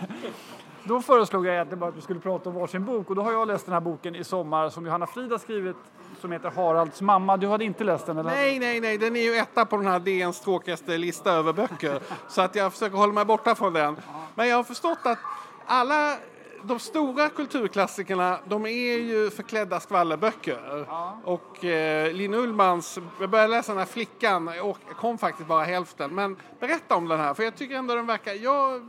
då 0.85 1.03
föreslog 1.03 1.47
jag 1.47 1.55
egentligen 1.55 1.81
bara 1.81 1.91
att 1.91 1.97
vi 1.97 2.01
skulle 2.01 2.21
prata 2.21 2.49
om 2.49 2.55
varsin 2.55 2.85
bok 2.85 3.11
och 3.11 3.17
då 3.17 3.23
har 3.23 3.33
jag 3.33 3.49
läst 3.49 3.67
den 3.67 3.73
här 3.73 3.81
boken 3.81 4.15
i 4.15 4.25
sommar 4.25 4.71
som 4.71 4.87
Johanna 4.87 5.07
Frida 5.07 5.39
skrivit 5.39 5.77
som 6.21 6.33
heter 6.33 6.51
Haralds 6.51 7.01
mamma. 7.01 7.37
Du 7.37 7.47
hade 7.47 7.65
inte 7.65 7.85
läst 7.85 8.07
den 8.07 8.19
eller? 8.19 8.31
Nej, 8.31 8.59
nej, 8.59 8.81
nej, 8.81 8.99
den 8.99 9.17
är 9.17 9.23
ju 9.23 9.37
etta 9.37 9.65
på 9.65 9.77
den 9.77 9.87
här 9.87 9.99
DNs 9.99 10.41
tråkigaste 10.41 10.99
lista 10.99 11.33
över 11.33 11.53
böcker. 11.53 12.01
Så 12.29 12.43
att 12.43 12.55
jag 12.55 12.73
försöker 12.73 12.97
hålla 12.97 13.13
mig 13.13 13.25
borta 13.25 13.55
från 13.55 13.73
den. 13.73 13.97
Men 14.35 14.49
jag 14.49 14.57
har 14.57 14.65
förstått 14.65 14.99
att 15.03 15.19
alla 15.67 16.17
de 16.67 16.79
stora 16.79 17.29
kulturklassikerna, 17.29 18.39
de 18.49 18.67
är 18.67 18.99
ju 18.99 19.31
förklädda 19.31 19.81
skvallerböcker. 19.81 20.87
Och 21.25 21.65
eh, 21.65 22.13
Linn 22.13 22.35
Ullmans, 22.35 22.99
jag 23.21 23.31
började 23.31 23.51
läsa 23.51 23.73
den 23.73 23.79
här 23.79 23.87
Flickan, 23.87 24.49
och 24.63 24.79
kom 24.97 25.19
faktiskt 25.19 25.49
bara 25.49 25.65
hälften. 25.65 26.15
Men 26.15 26.37
berätta 26.61 26.97
om 26.97 27.09
den 27.09 27.21
här, 27.21 27.35
för 27.35 27.43
jag 27.43 27.57
tycker 27.57 27.75
ändå 27.75 27.95
den 27.95 28.07
verkar, 28.07 28.35
ja, 28.35 28.81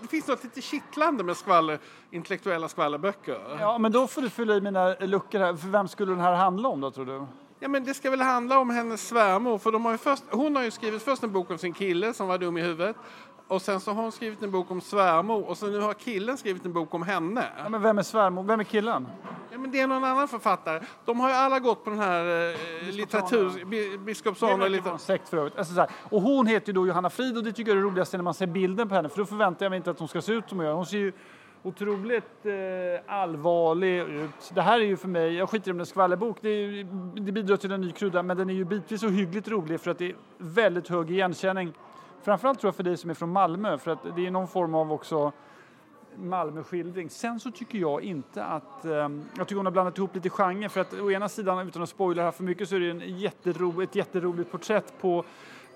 det 0.00 0.08
finns 0.08 0.26
något 0.26 0.44
lite 0.44 0.60
kittlande 0.60 1.24
med 1.24 1.36
skvaller, 1.36 1.78
intellektuella 2.10 2.68
skvallerböcker. 2.68 3.56
Ja, 3.60 3.78
men 3.78 3.92
då 3.92 4.06
får 4.06 4.22
du 4.22 4.30
fylla 4.30 4.56
i 4.56 4.60
mina 4.60 4.94
luckor 4.94 5.38
här. 5.38 5.56
För 5.56 5.68
vem 5.68 5.88
skulle 5.88 6.12
den 6.12 6.20
här 6.20 6.34
handla 6.34 6.68
om 6.68 6.80
då 6.80 6.90
tror 6.90 7.06
du? 7.06 7.26
Ja 7.60 7.68
men 7.68 7.84
det 7.84 7.94
ska 7.94 8.10
väl 8.10 8.20
handla 8.20 8.58
om 8.58 8.70
hennes 8.70 9.08
svärmor 9.08 9.58
för 9.58 9.72
de 9.72 9.84
har 9.84 9.96
först, 9.96 10.22
hon 10.30 10.56
har 10.56 10.62
ju 10.62 10.70
skrivit 10.70 11.02
först 11.02 11.22
en 11.22 11.32
bok 11.32 11.50
om 11.50 11.58
sin 11.58 11.72
kille 11.72 12.14
som 12.14 12.28
var 12.28 12.38
dum 12.38 12.56
i 12.58 12.62
huvudet 12.62 12.96
och 13.48 13.62
sen 13.62 13.80
så 13.80 13.92
har 13.92 14.02
hon 14.02 14.12
skrivit 14.12 14.42
en 14.42 14.50
bok 14.50 14.70
om 14.70 14.80
svärmor 14.80 15.48
och 15.48 15.58
så 15.58 15.66
nu 15.66 15.80
har 15.80 15.94
killen 15.94 16.36
skrivit 16.38 16.64
en 16.66 16.72
bok 16.72 16.94
om 16.94 17.02
henne. 17.02 17.44
Ja, 17.58 17.68
men 17.68 17.82
vem 17.82 17.98
är 17.98 18.02
svärmor? 18.02 18.42
Vem 18.42 18.60
är 18.60 18.64
killen? 18.64 19.06
Ja 19.52 19.58
men 19.58 19.70
det 19.70 19.80
är 19.80 19.86
någon 19.86 20.04
annan 20.04 20.28
författare. 20.28 20.80
De 21.04 21.20
har 21.20 21.28
ju 21.28 21.34
alla 21.34 21.58
gått 21.58 21.84
på 21.84 21.90
den 21.90 21.98
här 21.98 22.50
eh, 22.50 22.94
litteratur, 22.94 23.64
bi- 23.64 23.98
Biskopsson 23.98 24.62
och 24.62 24.70
lite... 24.70 24.98
sekt 24.98 25.28
för 25.28 25.36
övrigt. 25.36 25.58
Alltså. 25.58 25.86
Och 26.02 26.22
hon 26.22 26.46
heter 26.46 26.66
ju 26.66 26.72
då 26.72 26.86
Johanna 26.86 27.10
Frid 27.10 27.36
och 27.36 27.44
det 27.44 27.52
tycker 27.52 27.70
jag 27.70 27.78
är 27.78 27.82
det 27.82 27.88
roligaste 27.88 28.16
när 28.16 28.24
man 28.24 28.34
ser 28.34 28.46
bilden 28.46 28.88
på 28.88 28.94
henne. 28.94 29.08
För 29.08 29.18
då 29.18 29.24
förväntar 29.24 29.64
jag 29.64 29.70
mig 29.70 29.76
inte 29.76 29.90
att 29.90 29.98
hon 29.98 30.08
ska 30.08 30.22
se 30.22 30.32
ut 30.32 30.48
som 30.48 30.60
gör. 30.60 30.72
Hon 30.72 30.86
ser 30.86 30.98
ju 30.98 31.12
otroligt 31.62 32.46
eh, 32.46 33.14
allvarlig 33.14 33.98
ut. 34.00 34.50
Det 34.54 34.62
här 34.62 34.80
är 34.80 34.84
ju 34.84 34.96
för 34.96 35.08
mig, 35.08 35.34
jag 35.34 35.50
skiter 35.50 35.68
i 35.68 35.72
om 35.72 35.78
det 35.78 35.82
är 35.82 35.84
skvallerbok, 35.84 36.36
det, 36.40 36.48
är, 36.48 36.84
det 37.20 37.32
bidrar 37.32 37.56
till 37.56 37.72
en 37.72 37.80
ny 37.80 37.92
krydda 37.92 38.22
men 38.22 38.36
den 38.36 38.50
är 38.50 38.54
ju 38.54 38.64
bitvis 38.64 39.00
så 39.00 39.08
hyggligt 39.08 39.48
rolig 39.48 39.80
för 39.80 39.90
att 39.90 39.98
det 39.98 40.06
är 40.10 40.16
väldigt 40.38 40.88
hög 40.88 41.10
igenkänning. 41.10 41.72
Framförallt 42.22 42.60
tror 42.60 42.68
jag 42.68 42.74
för 42.74 42.82
dig 42.82 42.96
som 42.96 43.10
är 43.10 43.14
från 43.14 43.32
Malmö 43.32 43.78
för 43.78 43.90
att 43.90 44.16
det 44.16 44.26
är 44.26 44.30
någon 44.30 44.48
form 44.48 44.74
av 44.74 44.92
också 44.92 45.32
Malmöskildring. 46.16 47.10
Sen 47.10 47.40
så 47.40 47.50
tycker 47.50 47.78
jag 47.78 48.02
inte 48.02 48.44
att... 48.44 48.84
ehm, 48.84 49.24
jag 49.36 49.48
tycker 49.48 49.56
hon 49.56 49.66
har 49.66 49.72
blandat 49.72 49.98
ihop 49.98 50.14
lite 50.14 50.30
genre 50.30 50.68
för 50.68 50.80
att 50.80 50.94
å 50.94 51.10
ena 51.10 51.28
sidan, 51.28 51.68
utan 51.68 51.82
att 51.82 51.88
spoila 51.88 52.22
här 52.22 52.30
för 52.30 52.44
mycket, 52.44 52.68
så 52.68 52.76
är 52.76 52.80
det 52.80 52.90
en 52.90 53.18
jättero, 53.18 53.82
ett 53.82 53.94
jätteroligt 53.94 54.50
porträtt 54.50 55.00
på, 55.00 55.24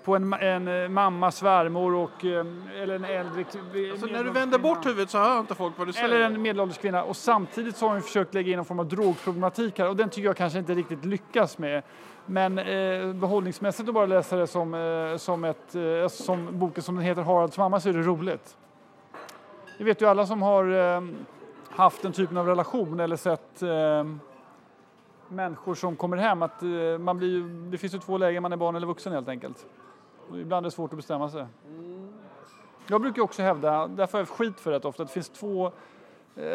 på 0.03 0.15
en, 0.15 0.33
en 0.33 0.67
eh, 0.67 0.89
mamma, 0.89 1.31
svärmor 1.31 1.95
och... 1.95 2.25
ehm, 2.25 2.63
eller 2.81 2.95
en 2.95 3.05
äldre... 3.05 3.45
Så 3.49 3.59
Alltså, 3.91 4.05
när 4.05 4.23
du 4.23 4.29
vänder 4.29 4.59
bort 4.59 4.85
huvudet 4.85 5.09
så 5.09 5.17
hör 5.17 5.39
inte 5.39 5.55
folk 5.55 5.77
vad 5.77 5.87
du 5.87 5.93
säger. 5.93 6.05
Eller 6.05 6.19
en 6.19 6.41
medelålders 6.41 6.77
kvinna. 6.77 7.03
Och 7.03 7.17
samtidigt 7.17 7.77
så 7.77 7.85
har 7.85 7.93
hon 7.93 8.01
försökt 8.01 8.33
lägga 8.33 8.53
in 8.53 8.59
en 8.59 8.65
form 8.65 8.79
av 8.79 8.87
drogproblematik 8.87 9.79
här 9.79 9.89
och 9.89 9.95
den 9.95 10.09
tycker 10.09 10.25
jag 10.25 10.37
kanske 10.37 10.59
inte 10.59 10.75
riktigt 10.75 11.05
lyckas 11.05 11.57
med. 11.57 11.83
Men 12.25 12.59
eh, 12.59 13.13
behållningsmässigt 13.13 13.89
att 13.89 13.95
bara 13.95 14.05
läsa 14.05 14.35
det 14.35 14.47
som, 14.47 14.73
eh, 14.73 15.17
som, 15.17 15.43
ett, 15.43 15.75
eh, 15.75 16.07
som 16.07 16.59
boken 16.59 16.83
som 16.83 16.95
den 16.95 17.03
heter 17.03 17.21
Haralds 17.21 17.57
mamma 17.57 17.79
så 17.79 17.89
är 17.89 17.93
det 17.93 18.01
roligt. 18.01 18.57
Det 19.77 19.83
vet 19.83 20.01
ju 20.01 20.05
alla 20.05 20.25
som 20.25 20.41
har 20.41 20.95
eh, 20.95 21.01
haft 21.69 22.01
den 22.01 22.11
typen 22.11 22.37
av 22.37 22.47
relation 22.47 22.99
eller 22.99 23.15
sett 23.15 23.61
eh, 23.61 24.05
människor 25.27 25.75
som 25.75 25.95
kommer 25.95 26.17
hem 26.17 26.41
att 26.41 26.63
eh, 26.63 26.97
man 26.99 27.17
blir 27.17 27.29
ju, 27.29 27.69
det 27.71 27.77
finns 27.77 27.93
ju 27.93 27.99
två 27.99 28.17
lägen, 28.17 28.43
man 28.43 28.53
är 28.53 28.57
barn 28.57 28.75
eller 28.75 28.87
vuxen 28.87 29.13
helt 29.13 29.27
enkelt. 29.27 29.65
Och 30.29 30.39
ibland 30.39 30.65
är 30.65 30.69
det 30.69 30.75
svårt 30.75 30.91
att 30.93 30.97
bestämma 30.97 31.29
sig. 31.29 31.45
Jag 32.87 33.01
brukar 33.01 33.21
också 33.21 33.41
hävda, 33.41 33.87
därför 33.87 34.17
har 34.17 34.19
jag 34.19 34.29
skit 34.29 34.59
för 34.59 34.71
det 34.71 34.85
ofta, 34.85 35.03
att 35.03 35.09
det 35.09 35.13
finns 35.13 35.29
två 35.29 35.71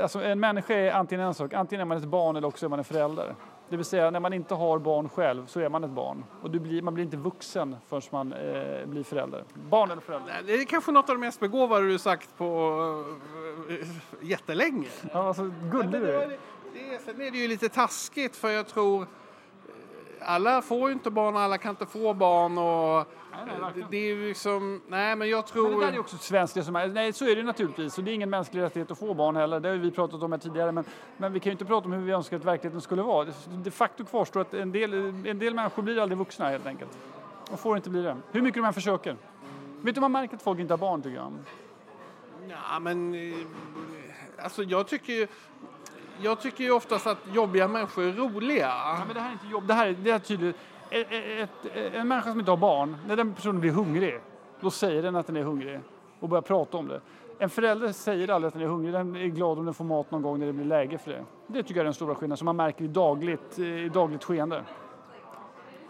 Alltså 0.03 0.23
en 0.23 0.41
människa 0.41 0.75
är 0.75 0.93
antingen 0.93 1.27
en 1.27 1.35
sak, 1.35 1.53
antingen 1.53 1.81
är 1.81 1.85
man 1.85 1.99
ett 1.99 2.05
barn 2.05 2.37
eller 2.37 2.49
också 2.49 2.67
är 2.67 2.71
man 2.71 2.79
en 2.79 2.85
förälder. 2.85 3.35
Det 3.69 3.77
vill 3.77 3.85
säga 3.85 4.11
när 4.11 4.21
man 4.21 4.33
inte 4.33 4.55
har 4.55 4.79
barn 4.79 5.09
själv 5.09 5.47
så 5.47 5.61
är 5.61 5.69
man 5.69 5.85
ett 5.85 5.91
barn. 5.91 6.25
Och 6.43 6.51
du 6.51 6.59
blir, 6.59 6.83
man 6.83 6.95
blir 6.95 7.05
inte 7.05 7.17
vuxen 7.17 7.77
förrän 7.89 8.03
man 8.11 8.33
eh, 8.33 8.87
blir 8.87 9.03
förälder. 9.03 9.45
Barn 9.55 9.91
eller 9.91 10.03
förälder? 10.03 10.43
Det 10.47 10.55
är 10.55 10.65
kanske 10.65 10.93
något 10.93 11.09
av 11.09 11.15
det 11.17 11.21
mest 11.21 11.41
begåvade 11.41 11.89
du 11.89 11.99
sagt 11.99 12.37
på 12.37 12.71
uh, 13.69 13.87
jättelänge. 14.21 14.89
Ja, 15.13 15.29
alltså 15.29 15.51
gullig 15.73 16.01
du 16.01 16.11
är. 16.11 16.29
Det 16.29 16.99
sen 17.05 17.21
är 17.21 17.31
det 17.31 17.39
ju 17.39 17.49
lite 17.49 17.69
taskigt 17.69 18.37
för 18.37 18.51
jag 18.51 18.67
tror 18.67 19.03
eh, 19.03 19.09
alla 20.23 20.63
får 20.63 20.89
ju 20.89 20.93
inte 20.93 21.11
barn 21.11 21.35
och 21.35 21.41
alla 21.41 21.59
kan 21.59 21.71
inte 21.71 21.87
få 21.87 22.15
barn 22.15 22.59
och 22.59 23.07
nej, 23.47 23.61
verkligen. 23.61 23.89
det 23.91 23.97
är 23.97 24.15
ju 24.15 24.29
liksom, 24.29 24.83
nej 24.89 25.17
men 25.17 25.29
jag 25.29 25.47
tror... 25.47 25.69
Men 25.71 25.81
det 25.81 25.87
där 25.87 25.93
är 25.93 25.99
också 25.99 26.17
ett 26.17 26.23
svenskt 26.23 26.57
resonemang. 26.57 26.93
Nej, 26.93 27.13
så 27.13 27.25
är 27.25 27.37
det 27.37 27.43
naturligtvis. 27.43 27.99
Och 27.99 28.05
det 28.05 28.11
är 28.11 28.15
ingen 28.15 28.31
mänsklig 28.31 28.63
rättighet 28.63 28.91
att 28.91 28.99
få 28.99 29.15
barn 29.15 29.37
heller. 29.37 29.61
Det 29.61 29.69
har 29.69 29.77
vi 29.77 29.91
pratat 29.91 30.23
om 30.23 30.33
här 30.33 30.39
tidigare. 30.39 30.73
Men, 30.73 30.85
men 31.17 31.33
vi 31.33 31.41
kan 31.41 31.51
ju 31.51 31.53
inte 31.53 31.65
prata 31.65 31.87
om 31.87 31.93
hur 31.93 32.05
vi 32.05 32.13
önskar 32.13 32.37
att 32.37 32.45
verkligheten 32.45 32.81
skulle 32.81 33.03
vara. 33.03 33.29
De 33.49 33.71
facto 33.71 34.05
kvarstår 34.05 34.41
att 34.41 34.55
en 34.55 34.73
del, 34.73 34.95
en 35.27 35.39
del 35.39 35.55
människor 35.55 35.83
blir 35.83 35.99
aldrig 35.99 36.19
vuxna 36.19 36.49
helt 36.49 36.67
enkelt. 36.67 36.99
Och 37.51 37.61
får 37.61 37.77
inte 37.77 37.91
bli 37.91 38.03
det. 38.03 38.17
Hur 38.31 38.43
mycket 38.43 38.63
de 38.63 38.67
än 38.67 38.75
försöker. 38.75 39.17
Vet 39.81 39.95
du, 39.95 40.01
man 40.01 40.13
märker 40.13 40.37
att 40.37 40.43
folk 40.43 40.61
inte 40.61 40.73
har 40.73 40.79
barn 40.79 41.03
tycker 41.03 41.17
jag. 41.17 41.33
Ja, 42.49 42.79
men 42.79 43.15
eh, 43.15 43.47
alltså 44.43 44.63
jag 44.63 44.89
tycker 44.89 45.13
ju 45.13 45.27
jag 46.23 46.41
tycker 46.41 46.65
ju 46.65 46.71
oftast 46.71 47.07
att 47.07 47.19
jobbiga 47.33 47.69
människor 47.69 48.05
är 48.05 48.13
roliga. 48.13 48.67
Ja, 48.67 49.03
men 49.07 49.15
det 49.15 49.21
här 49.21 49.29
är 49.29 49.33
inte 49.33 49.47
jobb. 49.47 49.67
Det 49.67 49.75
här 49.75 49.87
är, 49.87 49.93
det 49.93 50.11
är 50.11 50.19
tydligt. 50.19 50.57
Ett, 50.91 51.07
ett, 51.13 51.77
en 51.95 52.09
människa 52.09 52.31
som 52.31 52.39
inte 52.39 52.53
har 52.53 52.57
barn, 52.57 52.97
när 53.07 53.17
den 53.17 53.35
personen 53.35 53.61
blir 53.61 53.71
hungrig, 53.71 54.21
då 54.61 54.71
säger 54.71 55.03
den 55.03 55.17
att 55.17 55.27
den 55.27 55.37
är 55.37 55.43
hungrig 55.43 55.81
och 56.21 56.29
börjar 56.29 56.43
prata 56.43 56.77
om 56.77 56.89
det. 56.89 57.01
En 57.39 57.51
förälder 57.51 57.93
säger 57.93 58.31
aldrig 58.31 58.49
att 58.49 58.55
den 58.55 58.63
är 58.63 58.67
hungrig, 58.67 58.93
den 58.93 59.17
är 59.17 59.27
glad 59.27 59.59
om 59.59 59.65
den 59.65 59.75
får 59.75 59.85
mat 59.85 60.11
någon 60.11 60.23
gång 60.23 60.39
när 60.39 60.47
det 60.47 60.53
blir 60.53 60.65
läge 60.65 60.99
för 60.99 61.11
det. 61.11 61.25
Det 61.47 61.63
tycker 61.63 61.75
jag 61.75 61.81
är 61.81 61.85
den 61.85 61.95
stora 61.95 62.15
skillnaden 62.15 62.37
som 62.37 62.45
man 62.45 62.57
märker 62.57 62.85
i 62.85 62.89
dagligt, 62.89 63.59
eh, 63.59 63.65
i 63.65 63.89
dagligt 63.89 64.25
skeende. 64.25 64.65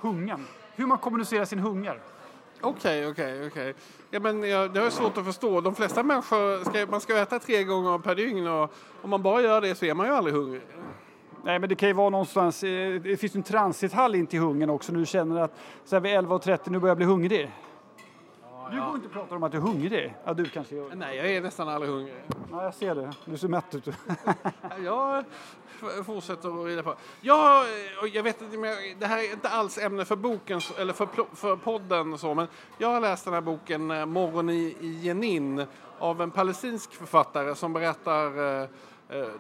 Hungern. 0.01 0.45
Hur 0.75 0.87
man 0.87 0.99
kommunicerar 0.99 1.45
sin 1.45 1.59
hunger. 1.59 2.01
Okej, 2.61 3.07
okej, 3.07 3.47
okej. 3.47 3.75
Ja, 4.11 4.21
men 4.21 4.43
ja, 4.43 4.69
det 4.69 4.81
är 4.81 4.91
svårt 4.91 5.19
att 5.19 5.25
förstå. 5.25 5.61
De 5.61 5.75
flesta 5.75 6.03
människor, 6.03 6.65
ska, 6.65 6.87
man 6.91 7.01
ska 7.01 7.19
äta 7.19 7.39
tre 7.39 7.65
gånger 7.65 7.99
per 7.99 8.15
dygn 8.15 8.47
och 8.47 8.73
om 9.03 9.11
man 9.11 9.23
bara 9.23 9.43
gör 9.43 9.61
det 9.61 9.75
så 9.75 9.85
är 9.85 9.95
man 9.95 10.07
ju 10.07 10.13
aldrig 10.13 10.35
hungrig. 10.37 10.63
Nej, 11.45 11.59
men 11.59 11.69
det 11.69 11.75
kan 11.75 11.89
ju 11.89 11.93
vara 11.93 12.11
någonstans, 12.11 12.63
eh, 12.63 13.01
det 13.01 13.17
finns 13.17 13.35
ju 13.35 13.39
en 13.39 13.43
transithall 13.43 14.15
in 14.15 14.27
till 14.27 14.41
hungern 14.41 14.71
också 14.71 14.93
Nu 14.93 15.07
känner 15.07 15.41
att 15.41 15.59
så 15.85 15.97
här 15.97 16.01
vid 16.01 16.13
11.30 16.13 16.59
nu 16.71 16.79
börjar 16.79 16.91
jag 16.91 16.97
bli 16.97 17.07
hungrig. 17.07 17.51
Du 18.71 18.81
går 18.81 18.95
inte 18.95 19.07
och 19.07 19.13
pratar 19.13 19.37
om 19.37 19.43
att 19.43 19.53
du 19.53 19.59
är 19.59 19.63
hungrig. 19.63 20.15
Ja, 20.25 20.35
du 20.35 20.45
kanske 20.45 20.77
gör. 20.77 20.95
Nej, 20.95 21.17
jag 21.17 21.31
är 21.31 21.41
nästan 21.41 21.69
aldrig 21.69 21.93
hungrig. 21.93 22.15
Ja, 22.51 22.65
jag 22.65 22.75
ser 22.75 22.95
det. 22.95 23.13
Du 23.25 23.39
ser 23.39 23.49
mätt 23.49 23.75
ut. 23.75 23.89
Jag 24.85 25.25
fortsätter 26.07 26.61
att 26.61 26.67
rida 26.67 26.83
på. 26.83 26.95
Jag, 27.21 27.67
och 28.03 28.09
jag 28.09 28.23
vet 28.23 28.43
inte, 28.43 28.57
det 28.99 29.07
här 29.07 29.19
är 29.19 29.33
inte 29.33 29.49
alls 29.49 29.79
ämne 29.79 30.05
för 30.05 30.17
boken 30.17 30.61
eller 30.79 30.93
för, 30.93 31.09
för 31.35 31.57
podden 31.57 32.13
och 32.13 32.21
så, 32.21 32.35
men 32.35 32.47
jag 32.79 32.89
har 32.89 33.01
läst 33.01 33.25
den 33.25 33.35
här 33.35 33.41
boken 33.41 33.91
eh, 33.91 34.07
Morgon 34.07 34.51
i, 34.51 34.77
i 34.81 35.01
Jenin 35.03 35.67
av 35.99 36.23
en 36.23 36.31
palestinsk 36.31 36.95
författare 36.95 37.55
som 37.55 37.73
berättar 37.73 38.27
eh, 38.27 38.63
eh, 38.63 38.69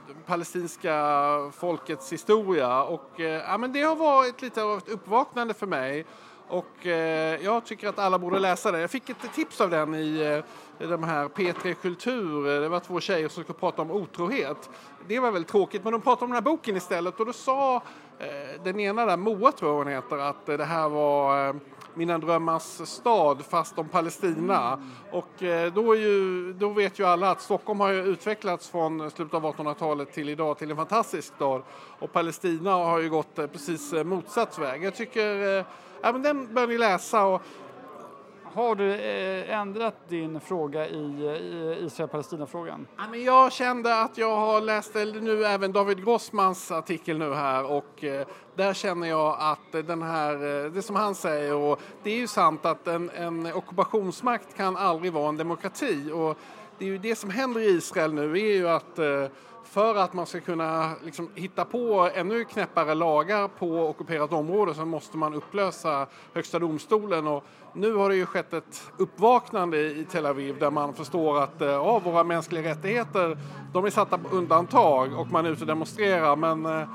det 0.06 0.26
palestinska 0.26 1.50
folkets 1.54 2.12
historia 2.12 2.82
och 2.82 3.20
eh, 3.20 3.42
ja, 3.48 3.58
men 3.58 3.72
det 3.72 3.82
har 3.82 3.96
varit 3.96 4.42
lite 4.42 4.62
av 4.62 4.78
ett 4.78 4.88
uppvaknande 4.88 5.54
för 5.54 5.66
mig. 5.66 6.06
Och 6.48 6.86
eh, 6.86 7.44
jag 7.44 7.64
tycker 7.64 7.88
att 7.88 7.98
alla 7.98 8.18
borde 8.18 8.38
läsa 8.38 8.72
den. 8.72 8.80
Jag 8.80 8.90
fick 8.90 9.10
ett 9.10 9.32
tips 9.34 9.60
av 9.60 9.70
den 9.70 9.94
i, 9.94 10.20
eh, 10.78 10.84
i 10.84 10.90
de 10.90 11.02
här 11.02 11.28
P3 11.28 11.74
Kultur. 11.74 12.54
Eh, 12.54 12.60
det 12.60 12.68
var 12.68 12.80
två 12.80 13.00
tjejer 13.00 13.28
som 13.28 13.42
skulle 13.42 13.58
prata 13.58 13.82
om 13.82 13.90
otrohet. 13.90 14.70
Det 15.08 15.20
var 15.20 15.30
väldigt 15.30 15.50
tråkigt, 15.50 15.84
men 15.84 15.92
de 15.92 16.02
pratade 16.02 16.24
om 16.24 16.30
den 16.30 16.44
här 16.44 16.50
boken 16.50 16.76
istället 16.76 17.20
och 17.20 17.26
då 17.26 17.32
sa 17.32 17.76
eh, 18.18 18.62
den 18.64 18.80
ena 18.80 19.06
där, 19.06 19.16
Moa 19.16 19.52
tror 19.52 19.70
jag 19.70 19.78
hon 19.78 19.88
heter, 19.88 20.18
att 20.18 20.46
det 20.46 20.64
här 20.64 20.88
var 20.88 21.48
eh, 21.48 21.54
mina 21.94 22.18
drömmars 22.18 22.62
stad 22.88 23.44
fast 23.44 23.78
om 23.78 23.88
Palestina. 23.88 24.78
Och 25.10 25.42
eh, 25.42 25.72
då, 25.72 25.92
är 25.92 25.98
ju, 25.98 26.52
då 26.52 26.68
vet 26.68 26.98
ju 26.98 27.04
alla 27.06 27.30
att 27.30 27.40
Stockholm 27.40 27.80
har 27.80 27.88
ju 27.88 28.02
utvecklats 28.02 28.68
från 28.68 29.10
slutet 29.10 29.34
av 29.34 29.42
1800-talet 29.42 30.12
till 30.12 30.28
idag 30.28 30.58
till 30.58 30.70
en 30.70 30.76
fantastisk 30.76 31.34
stad. 31.34 31.62
Och 31.98 32.12
Palestina 32.12 32.70
har 32.70 32.98
ju 32.98 33.10
gått 33.10 33.38
eh, 33.38 33.46
precis 33.46 33.92
eh, 33.92 34.04
motsatt 34.04 34.58
väg. 34.58 34.84
Jag 34.84 34.94
tycker, 34.94 35.64
ja 36.02 36.12
men 36.12 36.22
den 36.22 36.54
bör 36.54 36.66
ni 36.66 36.78
läsa 36.78 37.24
och 37.24 37.42
har 38.58 38.74
du 38.74 38.94
eh, 38.94 39.58
ändrat 39.58 40.08
din 40.08 40.40
fråga 40.40 40.88
i, 40.88 41.78
Israel-Palestina-frågan? 41.80 42.86
Jag 43.24 43.52
kände 43.52 44.00
att 44.00 44.18
jag 44.18 44.36
har 44.36 44.60
läst 44.60 44.94
nu 44.94 45.44
även 45.44 45.72
David 45.72 46.04
Grossmans 46.04 46.70
artikel 46.70 47.18
nu 47.18 47.34
här 47.34 47.72
och 47.72 48.04
eh, 48.04 48.26
där 48.54 48.74
känner 48.74 49.08
jag 49.08 49.36
att 49.40 49.86
den 49.86 50.02
här, 50.02 50.64
eh, 50.64 50.70
det 50.72 50.82
som 50.82 50.96
han 50.96 51.14
säger 51.14 51.54
och 51.54 51.80
det 52.02 52.10
är 52.10 52.16
ju 52.16 52.26
sant 52.26 52.66
att 52.66 52.88
en, 52.88 53.10
en 53.10 53.52
ockupationsmakt 53.52 54.56
kan 54.56 54.76
aldrig 54.76 55.12
vara 55.12 55.28
en 55.28 55.36
demokrati 55.36 56.10
och 56.12 56.38
det 56.78 56.84
är 56.84 56.88
ju 56.88 56.98
det 56.98 57.16
som 57.16 57.30
händer 57.30 57.60
i 57.60 57.64
Israel 57.64 58.14
nu 58.14 58.32
är 58.32 58.54
ju 58.56 58.68
att 58.68 58.98
eh, 58.98 59.24
för 59.70 59.94
att 59.94 60.12
man 60.12 60.26
ska 60.26 60.40
kunna 60.40 60.92
liksom, 61.04 61.30
hitta 61.34 61.64
på 61.64 62.10
ännu 62.14 62.44
knäppare 62.44 62.94
lagar 62.94 63.48
på 63.48 63.88
ockuperat 63.88 64.32
område 64.32 64.74
så 64.74 64.84
måste 64.84 65.16
man 65.16 65.34
upplösa 65.34 66.06
Högsta 66.34 66.58
domstolen. 66.58 67.26
Och 67.26 67.44
nu 67.72 67.94
har 67.94 68.08
det 68.08 68.16
ju 68.16 68.26
skett 68.26 68.52
ett 68.52 68.82
uppvaknande 68.96 69.78
i 69.78 70.06
Tel 70.10 70.26
Aviv 70.26 70.58
där 70.58 70.70
man 70.70 70.94
förstår 70.94 71.42
att 71.42 71.60
eh, 71.60 71.68
ja, 71.68 71.98
våra 71.98 72.24
mänskliga 72.24 72.70
rättigheter 72.70 73.38
de 73.72 73.84
är 73.84 73.90
satta 73.90 74.18
på 74.18 74.36
undantag 74.36 75.18
och 75.18 75.30
man 75.30 75.46
är 75.46 75.50
ute 75.50 75.60
och 75.60 75.66
demonstrerar. 75.66 76.36
Men 76.36 76.66
eh, 76.66 76.88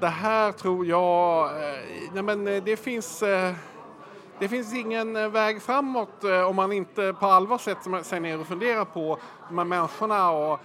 det 0.00 0.06
här 0.06 0.52
tror 0.52 0.86
jag, 0.86 1.44
eh, 1.44 1.78
nej 2.12 2.22
men 2.22 2.44
det 2.44 2.76
finns 2.76 3.22
det 4.38 4.48
finns 4.48 4.74
ingen 4.74 5.32
väg 5.32 5.62
framåt 5.62 6.24
om 6.48 6.56
man 6.56 6.72
inte 6.72 7.14
på 7.20 7.26
allvar 7.26 7.58
sätter 7.58 8.02
sig 8.02 8.20
ner 8.20 8.40
och 8.40 8.46
funderar 8.46 8.84
på 8.84 9.18
de 9.48 9.58
här 9.58 9.64
människorna 9.64 10.30
och 10.30 10.60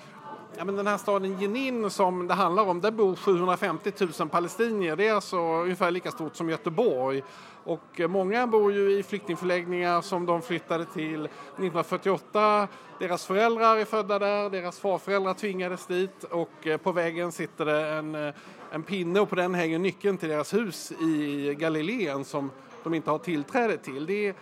Ja, 0.57 0.65
men 0.65 0.75
den 0.75 0.87
här 0.87 0.97
staden 0.97 1.39
Jenin 1.39 1.89
som 1.89 2.27
det 2.27 2.33
handlar 2.33 2.63
om, 2.63 2.81
där 2.81 2.91
bor 2.91 3.15
750 3.15 3.91
000 4.19 4.29
palestinier. 4.29 4.95
Det 4.95 5.07
är 5.07 5.13
alltså 5.13 5.37
ungefär 5.37 5.91
lika 5.91 6.11
stort 6.11 6.35
som 6.35 6.49
Göteborg. 6.49 7.23
Och 7.63 8.01
många 8.09 8.47
bor 8.47 8.73
ju 8.73 8.99
i 8.99 9.03
flyktingförläggningar 9.03 10.01
som 10.01 10.25
de 10.25 10.41
flyttade 10.41 10.85
till 10.85 11.25
1948. 11.25 12.67
Deras 12.99 13.25
föräldrar 13.25 13.77
är 13.77 13.85
födda 13.85 14.19
där, 14.19 14.49
deras 14.49 14.79
farföräldrar 14.79 15.33
tvingades 15.33 15.85
dit 15.85 16.23
och 16.23 16.67
eh, 16.67 16.77
på 16.77 16.91
väggen 16.91 17.31
sitter 17.31 17.65
det 17.65 17.87
en, 17.87 18.15
eh, 18.15 18.33
en 18.71 18.83
pinne 18.83 19.19
och 19.19 19.29
på 19.29 19.35
den 19.35 19.53
hänger 19.53 19.79
nyckeln 19.79 20.17
till 20.17 20.29
deras 20.29 20.53
hus 20.53 20.91
i 20.91 21.55
Galileen 21.59 22.25
som 22.25 22.51
de 22.83 22.93
inte 22.93 23.11
har 23.11 23.19
tillträde 23.19 23.77
till. 23.77 24.05
Det 24.05 24.27
är, 24.27 24.35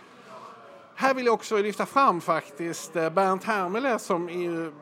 här 0.94 1.14
vill 1.14 1.26
jag 1.26 1.34
också 1.34 1.56
lyfta 1.56 1.86
fram 1.86 2.20
faktiskt 2.20 2.96
eh, 2.96 3.10
Bernt 3.10 3.44
Hermele 3.44 3.98
som 3.98 4.28
är 4.28 4.72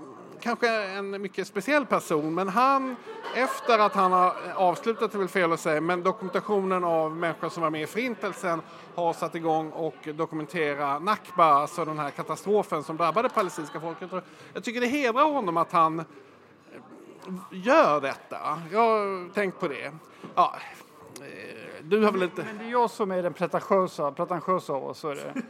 kanske 0.41 0.69
en 0.69 1.23
mycket 1.23 1.47
speciell 1.47 1.87
person 1.87 2.35
men 2.35 2.49
han, 2.49 2.97
efter 3.35 3.79
att 3.79 3.95
han 3.95 4.12
har 4.12 4.35
avslutat, 4.55 5.12
det 5.12 5.17
är 5.17 5.19
väl 5.19 5.29
fel 5.29 5.53
att 5.53 5.61
säga, 5.61 5.81
men 5.81 6.03
dokumentationen 6.03 6.85
av 6.85 7.17
människor 7.17 7.49
som 7.49 7.62
var 7.62 7.71
med 7.71 7.83
i 7.83 7.87
Förintelsen 7.87 8.62
har 8.95 9.12
satt 9.12 9.35
igång 9.35 9.71
och 9.71 10.09
dokumentera 10.14 10.99
Nakba, 10.99 11.45
alltså 11.45 11.85
den 11.85 11.99
här 11.99 12.11
katastrofen 12.11 12.83
som 12.83 12.97
drabbade 12.97 13.29
palestinska 13.29 13.81
folket. 13.81 14.11
Jag 14.53 14.64
tycker 14.64 14.81
det 14.81 14.87
hedrar 14.87 15.33
honom 15.33 15.57
att 15.57 15.73
han 15.73 15.99
eh, 15.99 16.05
gör 17.50 18.00
detta. 18.00 18.62
Jag 18.73 18.81
har 18.81 19.33
tänkt 19.33 19.61
på 19.61 19.69
det. 19.69 19.93
Ja, 20.35 20.55
eh, 21.21 21.25
du 21.83 22.05
har 22.05 22.12
väl 22.12 22.23
inte... 22.23 22.45
Men 22.45 22.59
det 22.59 22.64
är 22.64 22.71
jag 22.71 22.91
som 22.91 23.11
är 23.11 23.23
den 23.23 23.33
pretentiösa, 23.33 24.12
pretentiösa 24.12 24.73
av 24.73 24.85
oss, 24.85 25.05
är 25.05 25.14
det. 25.14 25.43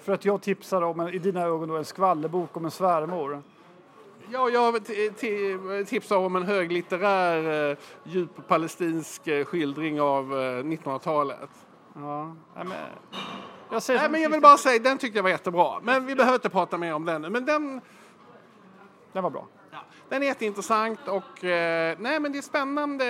För 0.00 0.12
att 0.12 0.24
jag 0.24 0.42
tipsar 0.42 0.82
om, 0.82 1.00
en, 1.00 1.08
i 1.08 1.18
dina 1.18 1.42
ögon 1.42 1.68
då, 1.68 1.76
en 1.76 1.84
skvallerbok 1.84 2.56
om 2.56 2.64
en 2.64 2.70
svärmor. 2.70 3.42
Ja, 4.32 4.50
jag 4.50 4.86
tipsar 5.86 6.16
om 6.16 6.36
en 6.36 6.42
höglitterär, 6.42 7.70
eh, 7.70 7.76
djup 8.04 8.48
palestinsk 8.48 9.26
eh, 9.26 9.44
skildring 9.44 10.00
av 10.00 10.32
eh, 10.32 10.36
1900-talet. 10.64 11.50
Ja, 11.94 12.36
nej, 12.56 12.64
men, 12.64 12.76
jag 13.70 13.82
säger 13.82 14.00
Nej, 14.00 14.10
men 14.10 14.22
jag 14.22 14.30
vill 14.30 14.40
bara 14.40 14.56
säga, 14.58 14.78
den 14.78 14.98
tyckte 14.98 15.18
jag 15.18 15.22
var 15.22 15.30
jättebra. 15.30 15.80
Men 15.82 16.06
vi 16.06 16.14
behöver 16.14 16.34
inte 16.34 16.48
prata 16.48 16.78
mer 16.78 16.94
om 16.94 17.04
den 17.04 17.22
nu. 17.22 17.30
Men 17.30 17.44
den, 17.44 17.80
Den 19.12 19.22
var 19.22 19.30
bra. 19.30 19.46
den 20.08 20.22
är 20.22 20.26
jätteintressant 20.26 21.08
och 21.08 21.44
eh, 21.44 21.96
nej, 21.98 22.20
men 22.20 22.32
det 22.32 22.38
är 22.38 22.42
spännande. 22.42 23.04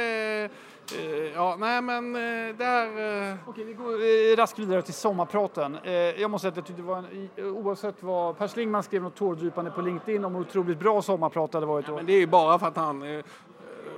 Eh, 0.98 1.32
ja, 1.34 1.56
nej, 1.58 1.82
men 1.82 2.16
eh, 2.16 2.56
där... 2.56 2.86
Eh, 3.30 3.36
Okej, 3.46 3.64
vi 3.64 3.72
går 3.72 4.36
raskt 4.36 4.58
vidare 4.58 4.82
till 4.82 4.94
sommarpraten. 4.94 5.78
Jag 6.16 6.30
måste 6.30 6.42
säga 6.42 6.50
att 6.50 6.56
jag 6.56 6.66
tyckte 6.66 6.82
det 6.82 6.88
var 6.88 6.98
en, 6.98 7.54
oavsett 7.56 8.02
vad 8.02 8.38
Per 8.38 8.48
Schlingmann 8.48 8.82
skrev 8.82 9.02
något 9.02 9.14
tårdrypande 9.14 9.70
på 9.70 9.80
LinkedIn 9.80 10.24
om 10.24 10.34
hur 10.34 10.42
otroligt 10.42 10.78
bra 10.78 11.02
sommarprat 11.02 11.52
det 11.52 11.56
hade 11.56 11.66
varit 11.66 11.86
då. 11.86 11.96
men 11.96 12.06
det 12.06 12.12
är 12.12 12.20
ju 12.20 12.26
bara 12.26 12.58
för 12.58 12.66
att 12.66 12.76
han 12.76 13.22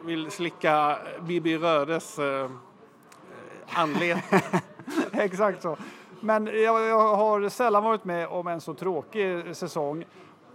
vill 0.05 0.31
slicka 0.31 0.99
Bibi 1.21 1.59
Rödes 1.59 2.19
anledning. 3.67 4.25
Exakt 5.12 5.62
så. 5.62 5.77
Men 6.21 6.47
jag, 6.47 6.83
jag 6.83 7.17
har 7.17 7.49
sällan 7.49 7.85
varit 7.85 8.05
med 8.05 8.29
om 8.29 8.47
en 8.47 8.61
så 8.61 8.75
tråkig 8.75 9.57
säsong. 9.57 10.05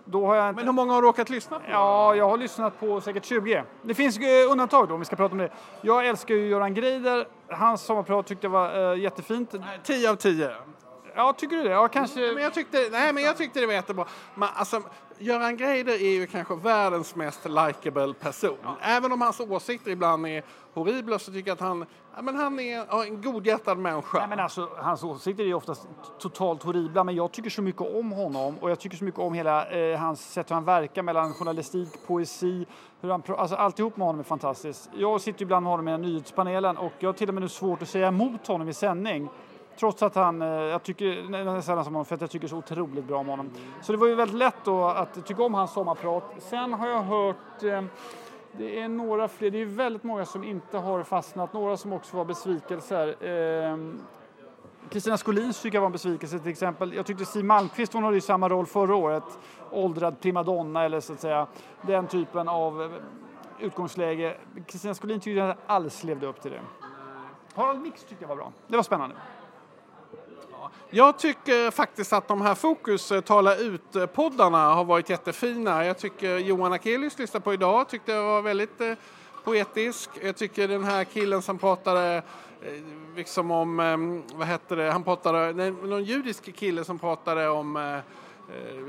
Då 0.09 0.25
har 0.25 0.35
jag 0.35 0.49
inte... 0.49 0.55
Men 0.55 0.65
hur 0.65 0.73
många 0.73 0.93
har 0.93 1.01
du 1.01 1.07
råkat 1.07 1.29
lyssna 1.29 1.59
på? 1.59 1.65
Ja, 1.69 2.15
jag 2.15 2.29
har 2.29 2.37
lyssnat 2.37 2.79
på 2.79 3.01
säkert 3.01 3.25
20. 3.25 3.63
Det 3.81 3.93
finns 3.93 4.17
eh, 4.17 4.51
undantag 4.51 4.87
då 4.87 4.93
om 4.93 4.99
vi 4.99 5.05
ska 5.05 5.15
prata 5.15 5.31
om 5.31 5.37
det. 5.37 5.51
Jag 5.81 6.07
älskar 6.07 6.35
ju 6.35 6.47
Göran 6.47 6.73
Greider. 6.73 7.27
Hans 7.49 7.81
sommarprat 7.81 8.27
tyckte 8.27 8.45
jag 8.45 8.51
var 8.51 8.93
eh, 8.93 8.99
jättefint. 8.99 9.55
10 9.83 10.09
av 10.09 10.15
10. 10.15 10.51
Ja, 11.15 11.33
tycker 11.33 11.55
du 11.55 11.63
det? 11.63 11.69
Ja, 11.69 11.87
kanske... 11.87 12.19
Men 12.33 12.43
jag 12.43 12.53
tyckte, 12.53 12.77
nej, 12.91 13.13
men 13.13 13.23
jag 13.23 13.37
tyckte 13.37 13.59
det 13.59 13.65
var 13.65 13.73
jättebra. 13.73 14.05
Men, 14.35 14.49
alltså, 14.55 14.81
Göran 15.19 15.57
Greider 15.57 15.93
är 15.93 16.09
ju 16.09 16.27
kanske 16.27 16.55
världens 16.55 17.15
mest 17.15 17.45
likable 17.45 18.13
person. 18.13 18.57
Även 18.81 19.11
om 19.11 19.21
hans 19.21 19.39
åsikter 19.39 19.91
ibland 19.91 20.27
är 20.27 20.43
horribla 20.73 21.19
så 21.19 21.31
tycker 21.31 21.49
jag 21.49 21.55
att 21.55 21.61
han, 21.61 21.85
ja, 22.15 22.21
men 22.21 22.35
han 22.35 22.59
är 22.59 22.85
ja, 22.89 23.05
en 23.05 23.21
godhjärtad 23.21 23.77
människa. 23.77 24.17
Nej, 24.19 24.27
men 24.27 24.39
alltså, 24.39 24.69
hans 24.77 25.03
åsikter 25.03 25.43
är 25.43 25.53
oftast 25.53 25.87
totalt 26.19 26.63
horribla, 26.63 27.03
men 27.03 27.15
jag 27.15 27.31
tycker 27.31 27.49
så 27.49 27.61
mycket 27.61 27.81
om 27.81 28.11
honom 28.11 28.57
och 28.57 28.71
jag 28.71 28.79
tycker 28.79 28.97
så 28.97 29.03
mycket 29.03 29.19
om 29.19 29.33
hela 29.33 29.69
eh, 29.69 29.99
hans 29.99 30.33
sätt 30.33 30.51
hur 30.51 30.55
han 30.55 30.65
verkar 30.65 31.03
mellan 31.03 31.33
journalistik, 31.33 31.89
poesi, 32.07 32.65
hur 33.01 33.09
han, 33.09 33.23
alltså 33.27 33.55
alltihop 33.55 33.97
med 33.97 34.07
honom 34.07 34.19
är 34.19 34.23
fantastiskt. 34.23 34.89
Jag 34.97 35.21
sitter 35.21 35.41
ibland 35.41 35.63
med 35.63 35.71
honom 35.71 35.87
i 35.87 35.97
nyhetspanelen 35.97 36.77
och 36.77 36.93
jag 36.99 37.09
har 37.09 37.13
till 37.13 37.27
och 37.27 37.33
med 37.33 37.43
nu 37.43 37.49
svårt 37.49 37.81
att 37.81 37.89
säga 37.89 38.07
emot 38.07 38.47
honom 38.47 38.69
i 38.69 38.73
sändning. 38.73 39.29
Trots 39.79 40.03
att 40.03 40.15
han, 40.15 40.41
eh, 40.41 40.47
jag 40.47 40.83
tycker 40.83 41.23
nästan 41.29 41.83
som 41.83 41.93
honom 41.93 42.05
för 42.05 42.15
att 42.15 42.21
jag 42.21 42.31
tycker 42.31 42.47
så 42.47 42.57
otroligt 42.57 43.05
bra 43.05 43.19
om 43.19 43.27
honom. 43.27 43.49
Så 43.81 43.91
det 43.91 43.97
var 43.97 44.07
ju 44.07 44.15
väldigt 44.15 44.37
lätt 44.37 44.55
då 44.63 44.85
att 44.85 45.25
tycka 45.25 45.43
om 45.43 45.53
hans 45.53 45.73
sommarprat. 45.73 46.23
Sen 46.39 46.73
har 46.73 46.87
jag 46.87 47.01
hört 47.01 47.63
eh, 47.63 47.81
det 48.57 48.79
är 48.79 48.87
några 48.87 49.27
fler, 49.27 49.51
det 49.51 49.61
är 49.61 49.65
väldigt 49.65 50.03
många 50.03 50.25
som 50.25 50.43
inte 50.43 50.77
har 50.77 51.03
fastnat, 51.03 51.53
några 51.53 51.77
som 51.77 51.93
också 51.93 52.17
var 52.17 52.25
besvikelser. 52.25 53.23
Ehm, 53.23 53.99
Kristina 54.89 55.17
Skolins 55.17 55.61
tycker 55.61 55.75
jag 55.75 55.81
var 55.81 55.85
en 55.85 55.91
besvikelse 55.91 56.39
till 56.39 56.51
exempel. 56.51 56.93
Jag 56.93 57.05
tyckte 57.05 57.25
Siw 57.25 57.45
Malmkvist, 57.47 57.93
hon 57.93 58.03
hade 58.03 58.15
ju 58.15 58.21
samma 58.21 58.49
roll 58.49 58.65
förra 58.65 58.95
året, 58.95 59.23
åldrad 59.71 60.19
primadonna 60.19 60.83
eller 60.83 60.99
så 60.99 61.13
att 61.13 61.19
säga, 61.19 61.47
den 61.81 62.07
typen 62.07 62.47
av 62.47 62.83
eh, 62.83 62.89
utgångsläge. 63.59 64.37
Kristina 64.67 64.93
Skolin 64.93 65.19
tyckte 65.19 65.39
jag 65.39 65.49
inte 65.49 65.61
alls 65.67 66.03
levde 66.03 66.27
upp 66.27 66.41
till 66.41 66.51
det. 66.51 66.61
Harald 67.55 67.81
Mix 67.81 68.03
tyckte 68.03 68.23
jag 68.23 68.29
var 68.29 68.35
bra, 68.35 68.51
det 68.67 68.75
var 68.75 68.83
spännande. 68.83 69.15
Jag 70.89 71.19
tycker 71.19 71.71
faktiskt 71.71 72.13
att 72.13 72.27
de 72.27 72.41
här 72.41 72.55
Fokus-tala 72.55 73.55
eh, 73.55 73.61
ut-poddarna 73.61 74.73
har 74.73 74.83
varit 74.83 75.09
jättefina. 75.09 75.85
Jag 75.85 75.97
tycker 75.97 76.37
Johan 76.37 76.73
Akelius 76.73 77.19
lyssnade 77.19 77.43
på 77.43 77.53
idag, 77.53 77.89
tyckte 77.89 78.11
jag 78.11 78.23
var 78.23 78.41
väldigt 78.41 78.81
eh, 78.81 78.93
poetisk. 79.43 80.09
Jag 80.21 80.37
tycker 80.37 80.67
den 80.67 80.83
här 80.83 81.03
killen 81.03 81.41
som 81.41 81.57
pratade 81.57 82.15
eh, 82.61 82.71
liksom 83.15 83.51
om, 83.51 83.79
ehm, 83.79 84.23
vad 84.33 84.47
hette 84.47 84.75
det, 84.75 84.91
han 84.91 85.03
pratade, 85.03 85.53
nej, 85.53 85.71
någon 85.71 86.03
judisk 86.03 86.55
kille 86.55 86.83
som 86.83 86.99
pratade 86.99 87.49
om 87.49 88.01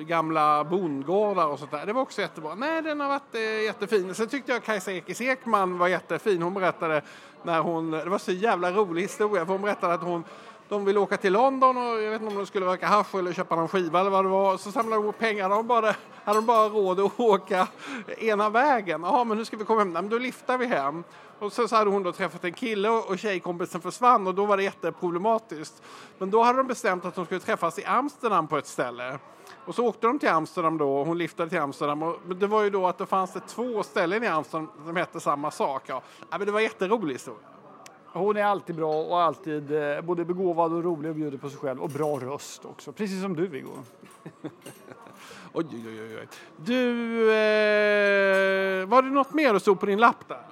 gamla 0.01 0.65
bondgårdar 0.65 1.47
och 1.47 1.59
sånt 1.59 1.71
där. 1.71 1.87
Det 1.87 1.93
var 1.93 2.03
också 2.03 2.21
jättebra. 2.21 2.55
Nej, 2.55 2.83
den 2.83 3.01
har 3.01 3.09
varit 3.09 3.35
eh, 3.35 3.41
jättefin. 3.41 4.15
Sen 4.15 4.29
tyckte 4.29 4.53
jag 4.53 4.65
Kajsa 4.65 4.93
Ekis 4.93 5.21
Ekman 5.21 5.79
var 5.79 5.89
jättefin. 5.89 6.43
Hon 6.43 6.55
berättade 6.55 7.03
när 7.43 7.61
hon, 7.61 7.91
det 7.91 8.09
var 8.09 8.19
så 8.19 8.33
jävla 8.33 8.73
rolig 8.73 9.03
historia, 9.03 9.47
för 9.47 9.53
hon 9.53 9.63
berättade 9.63 9.95
att 9.95 10.03
hon 10.03 10.25
de 10.69 10.85
ville 10.85 11.01
åka 11.01 11.17
till 11.17 11.33
London 11.33 11.77
och 11.77 12.03
jag 12.03 12.11
vet 12.11 12.21
inte 12.21 12.33
om 12.33 12.39
de 12.39 12.47
skulle 12.47 12.67
röka 12.67 12.87
hasch 12.87 13.15
eller 13.15 13.33
köpa 13.33 13.57
någon 13.57 13.69
skiva 13.69 14.01
eller 14.01 14.11
vad 14.11 14.25
det 14.25 14.29
var. 14.29 14.57
Så 14.57 14.73
samlade 14.73 15.03
de 15.03 15.05
ihop 15.05 15.19
pengar. 15.19 15.49
De 15.49 15.67
bara, 15.67 15.95
hade 16.25 16.39
de 16.39 16.47
bara 16.47 16.69
råd 16.69 17.01
att 17.01 17.21
åka 17.21 17.69
ena 18.19 18.51
vägen. 18.51 19.03
Ja, 19.03 19.25
men 19.25 19.39
hur 19.39 19.45
ska 19.45 19.57
vi 19.57 19.65
komma 19.65 19.81
hem? 19.81 19.93
Nej, 19.93 20.03
men 20.03 20.11
då 20.11 20.19
liftar 20.19 20.59
vi 20.59 20.67
hem. 20.67 21.05
Och 21.39 21.53
sen 21.53 21.69
så 21.69 21.77
hade 21.77 21.91
hon 21.91 22.03
då 22.03 22.13
träffat 22.13 22.45
en 22.45 22.53
kille 22.53 22.89
och 22.89 23.19
tjejkompisen 23.19 23.81
försvann 23.81 24.27
och 24.27 24.35
då 24.35 24.47
var 24.47 24.57
det 24.57 24.63
jätteproblematiskt. 24.63 25.83
Men 26.19 26.31
då 26.31 26.43
hade 26.43 26.59
de 26.59 26.67
bestämt 26.67 27.05
att 27.05 27.15
de 27.15 27.25
skulle 27.25 27.41
träffas 27.41 27.79
i 27.79 27.85
Amsterdam 27.85 28.49
på 28.49 28.59
ett 28.59 28.67
ställe. 28.67 29.19
Och 29.65 29.75
så 29.75 29.87
åkte 29.87 30.07
de 30.07 30.19
till 30.19 30.29
Amsterdam 30.29 30.79
då 30.79 30.99
och 30.99 31.07
hon 31.07 31.19
liftade 31.19 31.51
till 31.51 31.61
Amsterdam. 31.61 32.03
Och 32.03 32.37
det 32.37 32.47
var 32.47 32.63
ju 32.63 32.71
då 32.71 32.87
att 32.87 32.99
det 32.99 33.07
fanns 33.07 33.33
det 33.33 33.41
två 33.41 33.83
ställen 33.83 34.25
i 34.25 34.27
Amsterdam 34.27 34.69
som 34.87 34.97
hette 34.97 35.21
samma 35.21 35.51
sak. 35.51 35.83
Ja. 35.87 36.03
Ja, 36.31 36.39
men 36.39 36.47
det 36.47 36.53
var 36.53 36.61
jätterolig 36.61 37.15
historia. 37.15 37.58
Hon 38.13 38.37
är 38.37 38.45
alltid 38.45 38.77
bra 38.77 38.95
och 38.95 39.21
alltid 39.21 39.73
eh, 39.73 40.01
både 40.01 40.25
begåvad 40.25 40.73
och 40.73 40.85
rolig 40.85 41.11
och 41.11 41.17
bjuder 41.17 41.39
på 41.39 41.51
sig 41.51 41.59
själv 41.59 41.81
och 41.81 41.91
bra 41.91 42.19
röst 42.19 42.65
också, 42.65 42.93
precis 42.93 43.23
som 43.23 43.37
du 43.37 43.47
Viggo. 43.47 43.71
oj, 45.53 45.67
oj, 45.73 45.85
oj, 45.87 46.19
oj. 46.21 46.29
Du, 46.57 46.83
eh, 47.31 48.87
var 48.87 49.03
det 49.03 49.11
något 49.11 49.33
mer 49.33 49.53
du 49.53 49.61
stod 49.61 49.81
på 49.81 49.87
din 49.87 49.99
lapp 49.99 50.29
där? 50.29 50.48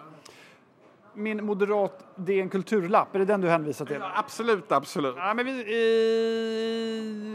Min 1.18 1.44
moderat 1.44 2.05
DN 2.14 2.48
Kulturlapp, 2.48 3.14
är 3.14 3.18
det 3.18 3.24
den 3.24 3.40
du 3.40 3.48
hänvisar 3.48 3.87
till? 3.87 3.96
Ja, 4.00 4.12
absolut, 4.14 4.72
absolut. 4.72 5.14
Ja, 5.16 5.35
men 5.35 5.46
vi, 5.46 5.52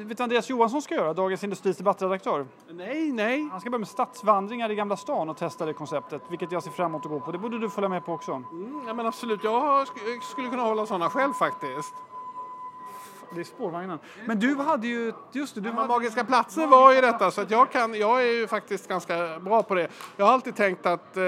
eh, 0.01 0.07
vet 0.07 0.17
du 0.17 0.23
Andreas 0.23 0.49
Johansson 0.49 0.81
ska 0.81 0.95
göra, 0.95 1.13
Dagens 1.13 1.43
Industris 1.43 1.77
debattredaktör? 1.77 2.45
Nej, 2.69 3.11
nej. 3.11 3.49
Han 3.51 3.61
ska 3.61 3.69
börja 3.69 3.79
med 3.79 3.87
stadsvandringar 3.87 4.71
i 4.71 4.75
Gamla 4.75 4.97
stan 4.97 5.29
och 5.29 5.37
testa 5.37 5.65
det 5.65 5.73
konceptet, 5.73 6.21
vilket 6.29 6.51
jag 6.51 6.63
ser 6.63 6.71
fram 6.71 6.91
emot 6.91 7.05
att 7.05 7.11
gå 7.11 7.19
på. 7.19 7.31
Det 7.31 7.37
borde 7.37 7.59
du 7.59 7.69
följa 7.69 7.89
med 7.89 8.05
på 8.05 8.13
också. 8.13 8.31
Mm, 8.31 8.83
ja, 8.87 8.93
men 8.93 9.05
absolut, 9.05 9.43
jag 9.43 9.87
sk 9.87 9.95
skulle 10.31 10.49
kunna 10.49 10.63
hålla 10.63 10.85
sådana 10.85 11.09
själv 11.09 11.33
faktiskt. 11.33 11.93
Det 13.35 13.39
är 13.39 13.43
spårvagnen. 13.43 13.99
Men 14.25 14.39
du 14.39 14.55
hade 14.55 14.87
ju, 14.87 15.13
just 15.31 15.55
det, 15.55 15.61
du 15.61 15.71
hade... 15.71 15.87
magiska 15.87 16.23
platser 16.23 16.67
var 16.67 16.93
ju 16.93 17.01
detta 17.01 17.31
så 17.31 17.41
att 17.41 17.51
jag, 17.51 17.71
kan, 17.71 17.93
jag 17.93 18.23
är 18.23 18.31
ju 18.31 18.47
faktiskt 18.47 18.87
ganska 18.87 19.39
bra 19.39 19.63
på 19.63 19.75
det. 19.75 19.87
Jag 20.17 20.25
har 20.25 20.33
alltid 20.33 20.55
tänkt 20.55 20.85
att, 20.85 21.17
eh, 21.17 21.23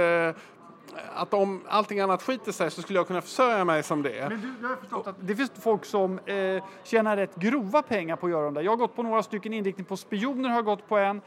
att 1.16 1.34
om 1.34 1.62
allting 1.68 2.00
annat 2.00 2.24
skiter 2.24 2.52
sig 2.52 2.72
så 2.72 2.82
skulle 2.82 3.00
jag 3.00 3.08
kunna 3.08 3.22
försörja 3.22 3.66
mig 3.66 3.84
som 3.84 4.04
det. 4.04 4.30
Men 4.30 4.42
du, 4.42 4.54
jag 4.62 4.70
har 4.70 4.76
förstått 4.76 5.08
att 5.08 5.16
det 5.20 5.36
finns 5.36 5.52
folk 5.62 5.86
som 5.86 6.20
eh, 6.20 6.64
tjänar 6.84 7.18
rätt 7.18 7.36
grova 7.36 7.82
pengar 7.82 8.16
på 8.16 8.26
att 8.26 8.32
göra 8.32 8.46
de 8.46 8.54
där. 8.54 8.62
Jag 8.62 8.72
har 8.72 8.78
gått 8.78 8.96
på 8.96 9.04
några 9.04 9.24
stycken 9.24 9.54
inriktning 9.54 9.86
på 9.86 9.98
spioner, 9.98 10.50
har 10.50 10.56
jag 10.56 10.66
gått 10.66 10.88
på 10.88 10.98
en. 10.98 11.22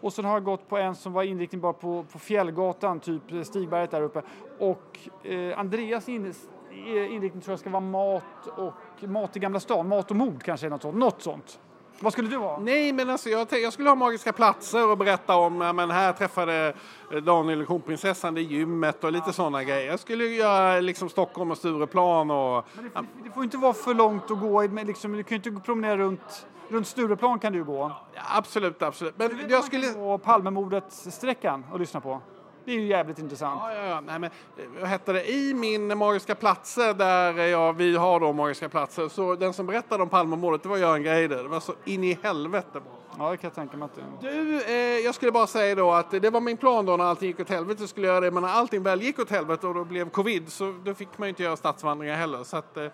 Och 0.00 0.12
sen 0.12 0.24
har 0.24 0.32
jag 0.32 0.44
gått 0.44 0.68
på 0.68 0.78
en 0.78 0.94
som 0.94 1.12
var 1.12 1.22
inriktning 1.22 1.60
bara 1.60 1.72
på, 1.72 2.04
på 2.12 2.18
Fjällgatan, 2.18 3.00
typ 3.00 3.32
eh, 3.32 3.42
Stigberget 3.42 3.90
där 3.90 4.02
uppe. 4.02 4.22
Och 4.58 4.98
eh, 5.22 5.58
Andreas 5.58 6.08
in, 6.08 6.26
eh, 6.70 7.14
inriktning 7.14 7.42
tror 7.42 7.52
jag 7.52 7.60
ska 7.60 7.70
vara 7.70 7.80
mat 7.80 8.46
och 8.56 9.08
mat 9.08 9.36
i 9.36 9.40
Gamla 9.40 9.60
stan. 9.60 9.88
Mat 9.88 10.10
och 10.10 10.16
mord 10.16 10.42
kanske 10.42 10.66
är 10.66 10.70
något 10.70 10.82
sånt. 10.82 10.96
Något 10.96 11.22
sånt. 11.22 11.60
Vad 12.02 12.12
skulle 12.12 12.28
du 12.28 12.36
ha? 12.36 12.58
Nej, 12.60 12.92
men 12.92 13.10
alltså 13.10 13.28
jag, 13.28 13.48
jag 13.50 13.72
skulle 13.72 13.88
ha 13.88 13.94
magiska 13.94 14.32
platser 14.32 14.90
och 14.90 14.98
berätta 14.98 15.36
om, 15.36 15.60
ja, 15.60 15.72
men 15.72 15.90
här 15.90 16.12
träffade 16.12 16.74
Daniel 17.22 17.60
och 17.60 17.66
kronprinsessan 17.66 18.36
i 18.36 18.40
gymmet 18.40 19.04
och 19.04 19.12
lite 19.12 19.32
sådana 19.32 19.64
grejer. 19.64 19.90
Jag 19.90 20.00
skulle 20.00 20.24
göra 20.24 20.80
liksom 20.80 21.08
Stockholm 21.08 21.50
och 21.50 21.58
Stureplan 21.58 22.30
och... 22.30 22.64
Men 22.74 22.84
det, 22.84 23.24
det 23.24 23.30
får 23.30 23.44
inte 23.44 23.56
vara 23.56 23.72
för 23.72 23.94
långt 23.94 24.30
att 24.30 24.40
gå. 24.40 24.68
Men 24.68 24.86
liksom, 24.86 25.12
du 25.12 25.22
kan 25.22 25.38
ju 25.38 25.50
inte 25.50 25.64
promenera 25.64 25.96
runt, 25.96 26.46
runt 26.68 26.86
Stureplan 26.86 27.38
kan 27.38 27.52
du 27.52 27.64
gå. 27.64 27.92
Ja, 28.14 28.22
absolut, 28.36 28.82
absolut. 28.82 29.14
Men 29.18 29.38
Jag 29.40 29.50
jag 29.50 29.64
skulle... 29.64 29.92
På 29.92 30.18
Palmemordet-sträckan 30.18 31.64
och 31.72 31.80
lyssna 31.80 32.00
på. 32.00 32.20
Det 32.64 32.72
är 32.72 32.76
ju 32.76 32.86
jävligt 32.86 33.18
intressant. 33.18 33.60
Ja, 33.64 33.74
ja, 33.74 33.86
ja. 33.86 34.00
Nej, 34.00 34.18
men, 34.18 34.30
eh, 34.56 34.64
vad 34.80 34.90
heter 34.90 35.12
det? 35.12 35.32
I 35.32 35.54
min 35.54 35.98
Magiska 35.98 36.34
platser, 36.34 36.94
där 36.94 37.32
jag, 37.46 37.72
vi 37.72 37.96
har 37.96 38.20
då 38.20 38.32
Magiska 38.32 38.68
platser, 38.68 39.08
så 39.08 39.34
den 39.34 39.52
som 39.52 39.66
berättade 39.66 40.02
om 40.02 40.08
Palmemordet, 40.08 40.62
det 40.62 40.68
var 40.68 40.76
Göran 40.76 41.02
Greider. 41.02 41.42
Det 41.42 41.48
var 41.48 41.60
så 41.60 41.74
in 41.84 42.04
i 42.04 42.18
helvete 42.22 42.68
bra. 42.72 42.82
Ja, 43.18 43.30
det 43.30 43.36
kan 43.36 43.48
jag 43.48 43.54
tänka 43.54 43.76
mig 43.76 43.84
att 43.86 44.20
Du, 44.20 44.62
eh, 44.64 44.74
jag 45.04 45.14
skulle 45.14 45.32
bara 45.32 45.46
säga 45.46 45.74
då 45.74 45.92
att 45.92 46.10
det 46.10 46.30
var 46.30 46.40
min 46.40 46.56
plan 46.56 46.86
då 46.86 46.96
när 46.96 47.04
allting 47.04 47.28
gick 47.28 47.40
åt 47.40 47.48
helvete 47.48 47.88
skulle 47.88 48.06
jag 48.06 48.14
göra 48.14 48.24
det, 48.24 48.30
men 48.30 48.42
när 48.42 48.50
allting 48.50 48.82
väl 48.82 49.02
gick 49.02 49.18
åt 49.18 49.30
helvete 49.30 49.66
och 49.66 49.74
då 49.74 49.84
blev 49.84 50.10
covid 50.10 50.52
så 50.52 50.74
då 50.84 50.94
fick 50.94 51.18
man 51.18 51.26
ju 51.26 51.28
inte 51.28 51.42
göra 51.42 51.56
stadsvandringar 51.56 52.16
heller. 52.16 52.44
Så 52.44 52.56
att, 52.56 52.76
eh, 52.76 52.86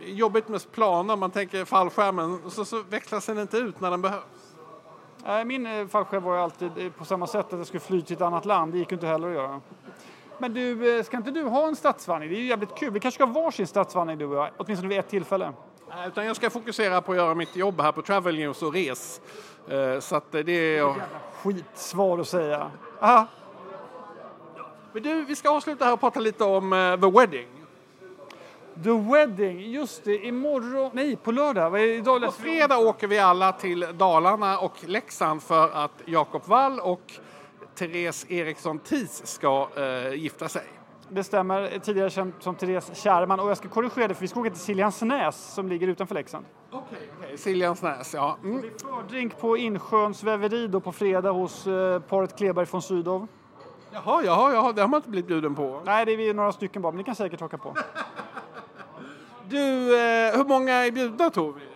jobbigt 0.00 0.48
med 0.48 0.72
planer, 0.72 1.16
man 1.16 1.30
tänker 1.30 1.64
fallskärmen, 1.64 2.50
så, 2.50 2.64
så 2.64 2.82
växlas 2.82 3.26
den 3.26 3.38
inte 3.38 3.56
ut 3.56 3.80
när 3.80 3.90
den 3.90 4.02
behövs. 4.02 4.24
Nej, 5.26 5.44
Min 5.44 5.66
eh, 5.66 5.86
fallskärm 5.86 6.22
var 6.22 6.34
ju 6.34 6.40
alltid 6.40 6.70
eh, 6.78 6.92
på 6.92 7.04
samma 7.04 7.26
sätt 7.26 7.52
att 7.52 7.58
jag 7.58 7.66
skulle 7.66 7.80
fly 7.80 8.02
till 8.02 8.16
ett 8.16 8.22
annat 8.22 8.44
land. 8.44 8.72
Det 8.72 8.78
gick 8.78 8.90
ju 8.90 8.94
inte 8.94 9.06
heller 9.06 9.28
att 9.28 9.34
göra. 9.34 9.60
Men 10.38 10.54
du, 10.54 10.96
eh, 10.98 11.04
ska 11.04 11.16
inte 11.16 11.30
du 11.30 11.42
ha 11.42 11.68
en 11.68 11.76
stadsvandring? 11.76 12.30
Det 12.30 12.36
är 12.36 12.40
ju 12.40 12.46
jävligt 12.46 12.74
kul. 12.74 12.90
Vi 12.90 13.00
kanske 13.00 13.16
ska 13.16 13.24
ha 13.24 13.42
varsin 13.42 13.66
stadsvandring 13.66 14.18
du 14.18 14.24
och 14.26 14.36
jag, 14.36 14.50
åtminstone 14.56 14.88
vid 14.88 14.98
ett 14.98 15.08
tillfälle. 15.08 15.52
Nej, 15.88 16.08
Utan 16.08 16.26
jag 16.26 16.36
ska 16.36 16.50
fokusera 16.50 17.00
på 17.00 17.12
att 17.12 17.18
göra 17.18 17.34
mitt 17.34 17.56
jobb 17.56 17.80
här 17.80 17.92
på 17.92 18.02
Travel 18.02 18.34
News 18.36 18.62
och 18.62 18.74
res. 18.74 19.20
Så 20.00 20.16
att 20.16 20.32
det 20.32 20.78
är... 20.78 20.94
Skitsvar 21.42 22.18
att 22.18 22.28
säga. 22.28 22.70
Aha. 23.00 23.26
Men 24.92 25.02
du, 25.02 25.24
vi 25.24 25.36
ska 25.36 25.50
avsluta 25.50 25.84
här 25.84 25.92
och 25.92 26.00
prata 26.00 26.20
lite 26.20 26.44
om 26.44 26.98
The 27.00 27.20
Wedding. 27.20 27.53
The 28.82 28.90
Wedding, 28.90 29.72
just 29.72 30.04
det, 30.04 30.26
imorgon, 30.26 30.90
nej 30.92 31.16
på 31.16 31.32
lördag, 31.32 31.70
vad 31.70 31.80
är 31.80 31.86
det 31.86 31.94
idag? 31.94 32.22
På 32.22 32.32
fredag 32.32 32.78
åker 32.78 33.06
vi 33.06 33.18
alla 33.18 33.52
till 33.52 33.86
Dalarna 33.94 34.58
och 34.58 34.84
Leksand 34.84 35.42
för 35.42 35.70
att 35.70 36.02
Jakob 36.04 36.42
Wall 36.46 36.80
och 36.80 37.12
Therese 37.74 38.26
Eriksson 38.28 38.78
Tis 38.78 39.26
ska 39.26 39.68
eh, 39.76 40.14
gifta 40.14 40.48
sig. 40.48 40.62
Det 41.08 41.24
stämmer, 41.24 41.78
tidigare 41.78 42.10
känd 42.10 42.32
som 42.40 42.54
Therese 42.54 42.90
Kärman 42.94 43.40
och 43.40 43.50
jag 43.50 43.56
ska 43.56 43.68
korrigera 43.68 44.08
det 44.08 44.14
för 44.14 44.20
vi 44.20 44.28
ska 44.28 44.40
åka 44.40 44.50
till 44.50 44.60
Siljansnäs 44.60 45.54
som 45.54 45.68
ligger 45.68 45.88
utanför 45.88 46.14
Leksand. 46.14 46.44
Okej, 46.70 46.98
okay. 47.18 47.36
Siljansnäs, 47.36 48.14
ja. 48.14 48.38
Mm. 48.42 48.60
Vi 48.60 48.70
fördrink 48.70 49.38
på 49.38 49.56
Insjöns 49.56 50.22
väveri 50.22 50.66
då 50.66 50.80
på 50.80 50.92
fredag 50.92 51.30
hos 51.30 51.66
eh, 51.66 52.00
paret 52.00 52.38
Kleberg 52.38 52.66
von 52.70 52.82
Sydow. 52.82 53.28
Jaha, 53.92 54.22
jaha, 54.24 54.52
jaha, 54.52 54.72
det 54.72 54.80
har 54.80 54.88
man 54.88 54.98
inte 54.98 55.10
blivit 55.10 55.28
bjuden 55.28 55.54
på. 55.54 55.82
Nej, 55.84 56.04
det 56.04 56.12
är 56.12 56.16
vi 56.16 56.32
några 56.32 56.52
stycken 56.52 56.82
bara, 56.82 56.92
men 56.92 56.98
ni 56.98 57.04
kan 57.04 57.14
säkert 57.14 57.40
haka 57.40 57.58
på. 57.58 57.76
Du, 59.48 59.98
eh, 59.98 60.36
hur 60.36 60.44
många 60.44 60.72
är 60.72 60.90
bjudna 60.90 61.30
tror 61.30 61.52
vi? 61.52 61.74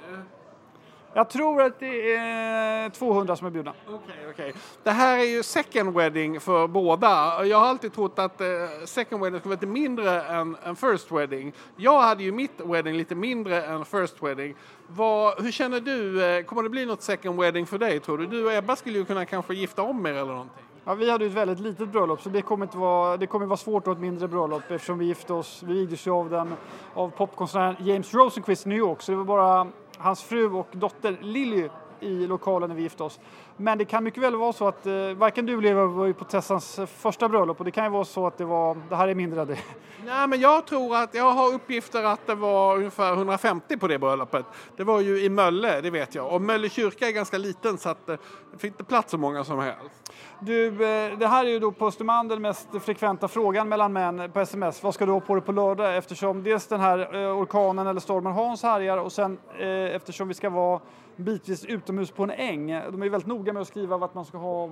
Jag 1.18 1.30
tror 1.30 1.62
att 1.62 1.80
det 1.80 2.14
är 2.14 2.90
200 2.90 3.36
som 3.36 3.46
är 3.46 3.50
bjudna. 3.50 3.72
Okej, 3.86 4.16
okej. 4.30 4.52
Det 4.82 4.90
här 4.90 5.18
är 5.18 5.24
ju 5.24 5.42
second 5.42 5.94
wedding 5.94 6.40
för 6.40 6.66
båda. 6.66 7.44
Jag 7.44 7.58
har 7.58 7.66
alltid 7.66 7.92
trott 7.92 8.18
att 8.18 8.40
eh, 8.40 8.46
second 8.84 9.22
wedding 9.22 9.40
skulle 9.40 9.50
vara 9.50 9.60
lite 9.60 9.66
mindre 9.66 10.22
än, 10.22 10.56
än 10.64 10.76
first 10.76 11.12
wedding. 11.12 11.52
Jag 11.76 12.00
hade 12.00 12.22
ju 12.22 12.32
mitt 12.32 12.60
wedding 12.60 12.96
lite 12.96 13.14
mindre 13.14 13.64
än 13.64 13.84
first 13.84 14.22
wedding. 14.22 14.54
Vad, 14.86 15.42
hur 15.42 15.52
känner 15.52 15.80
du? 15.80 16.24
Eh, 16.24 16.44
kommer 16.44 16.62
det 16.62 16.68
bli 16.68 16.86
något 16.86 17.02
second 17.02 17.40
wedding 17.40 17.66
för 17.66 17.78
dig 17.78 18.00
tror 18.00 18.18
du? 18.18 18.26
Du 18.26 18.44
och 18.44 18.52
Ebba 18.52 18.76
skulle 18.76 18.98
ju 18.98 19.04
kunna 19.04 19.24
kanske 19.24 19.54
gifta 19.54 19.82
om 19.82 20.06
er 20.06 20.10
eller 20.10 20.32
någonting. 20.32 20.64
Ja, 20.88 20.94
vi 20.94 21.10
hade 21.10 21.24
ju 21.24 21.30
ett 21.30 21.36
väldigt 21.36 21.60
litet 21.60 21.88
bröllop 21.88 22.22
så 22.22 22.28
det 22.28 22.42
kommer, 22.42 22.66
inte 22.66 22.78
vara, 22.78 23.16
det 23.16 23.26
kommer 23.26 23.46
vara 23.46 23.56
svårt 23.56 23.82
att 23.82 23.86
ha 23.86 23.92
ett 23.92 24.00
mindre 24.00 24.28
bröllop 24.28 24.70
eftersom 24.70 24.98
vi 24.98 25.04
gifte 25.04 25.32
oss, 25.32 25.62
vi 25.66 25.74
vigdes 25.74 26.06
ju 26.06 26.10
av 26.10 26.30
den 26.30 26.54
av 26.94 27.10
popkonstnären 27.10 27.76
James 27.80 28.14
Rosenquist 28.14 28.66
i 28.66 28.68
New 28.68 28.78
York. 28.78 29.02
Så 29.02 29.12
det 29.12 29.18
var 29.18 29.24
bara 29.24 29.66
hans 29.98 30.22
fru 30.22 30.52
och 30.52 30.68
dotter 30.72 31.18
Lily 31.20 31.68
i 32.00 32.26
lokalen 32.26 32.68
när 32.68 32.76
vi 32.76 32.82
gifte 32.82 33.02
oss. 33.02 33.20
Men 33.56 33.78
det 33.78 33.84
kan 33.84 34.04
mycket 34.04 34.22
väl 34.22 34.36
vara 34.36 34.52
så 34.52 34.68
att 34.68 34.86
eh, 34.86 34.92
varken 35.16 35.46
du 35.46 35.58
eller 35.58 35.70
jag 35.70 35.88
var 35.88 36.06
ju 36.06 36.14
på 36.14 36.24
Tessans 36.24 36.80
första 36.86 37.28
bröllop 37.28 37.58
och 37.58 37.64
det 37.64 37.70
kan 37.70 37.84
ju 37.84 37.90
vara 37.90 38.04
så 38.04 38.26
att 38.26 38.38
det 38.38 38.44
var, 38.44 38.76
det 38.88 38.96
här 38.96 39.08
är 39.08 39.14
mindre 39.14 39.44
det. 39.44 39.58
Nej, 40.04 40.28
men 40.28 40.40
jag 40.40 40.66
tror 40.66 40.96
att 40.96 41.14
jag 41.14 41.32
har 41.32 41.54
uppgifter 41.54 42.04
att 42.04 42.26
det 42.26 42.34
var 42.34 42.76
ungefär 42.76 43.12
150 43.12 43.76
på 43.76 43.86
det 43.86 43.98
bröllopet. 43.98 44.46
Det 44.76 44.84
var 44.84 45.00
ju 45.00 45.24
i 45.24 45.28
Mölle, 45.28 45.80
det 45.80 45.90
vet 45.90 46.14
jag. 46.14 46.32
Och 46.32 46.42
Mölle 46.42 46.68
kyrka 46.68 47.08
är 47.08 47.12
ganska 47.12 47.38
liten 47.38 47.78
så 47.78 47.88
att 47.88 48.08
eh, 48.08 48.16
det 48.52 48.58
fick 48.58 48.72
inte 48.72 48.84
plats 48.84 49.10
så 49.10 49.18
många 49.18 49.44
som 49.44 49.58
helst. 49.58 50.12
Du, 50.40 50.66
eh, 50.66 51.18
det 51.18 51.26
här 51.26 51.44
är 51.44 51.48
ju 51.48 51.58
då 51.58 51.72
på 51.72 51.86
Östermalm 51.86 52.28
den 52.28 52.42
mest 52.42 52.68
frekventa 52.80 53.28
frågan 53.28 53.68
mellan 53.68 53.92
män 53.92 54.32
på 54.32 54.40
sms. 54.40 54.82
Vad 54.82 54.94
ska 54.94 55.06
du 55.06 55.12
ha 55.12 55.20
på 55.20 55.34
dig 55.34 55.44
på 55.44 55.52
lördag? 55.52 55.96
Eftersom 55.96 56.42
dels 56.42 56.66
den 56.66 56.80
här 56.80 57.14
eh, 57.14 57.38
orkanen 57.38 57.86
eller 57.86 58.00
stormen 58.00 58.32
Hans 58.32 58.62
härjar 58.62 58.98
och 58.98 59.12
sen 59.12 59.38
eh, 59.58 59.68
eftersom 59.68 60.28
vi 60.28 60.34
ska 60.34 60.50
vara 60.50 60.80
bitvis 61.18 61.64
utomhus 61.64 62.10
på 62.10 62.22
en 62.22 62.30
äng. 62.30 62.66
De 62.66 63.02
är 63.02 63.08
väldigt 63.08 63.26
noga 63.26 63.52
med 63.52 63.62
att 63.62 63.68
skriva 63.68 63.96
att 63.96 64.14
man 64.14 64.24
ska 64.24 64.38
ha 64.38 64.70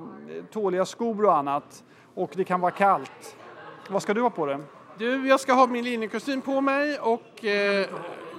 tåliga 0.53 0.85
skor 0.85 1.25
och 1.25 1.37
annat. 1.37 1.85
Och 2.15 2.31
det 2.35 2.45
kan 2.45 2.61
vara 2.61 2.73
kallt. 2.73 3.37
Vad 3.89 4.03
ska 4.03 4.15
du 4.15 4.21
ha 4.21 4.31
på 4.31 4.47
dig? 4.47 4.59
Du, 4.99 5.29
jag 5.29 5.41
ska 5.41 5.53
ha 5.53 5.67
min 5.67 5.85
linnekostym 5.85 6.43
på 6.43 6.61
mig 6.61 6.99
och... 6.99 7.45
Eh, 7.45 7.87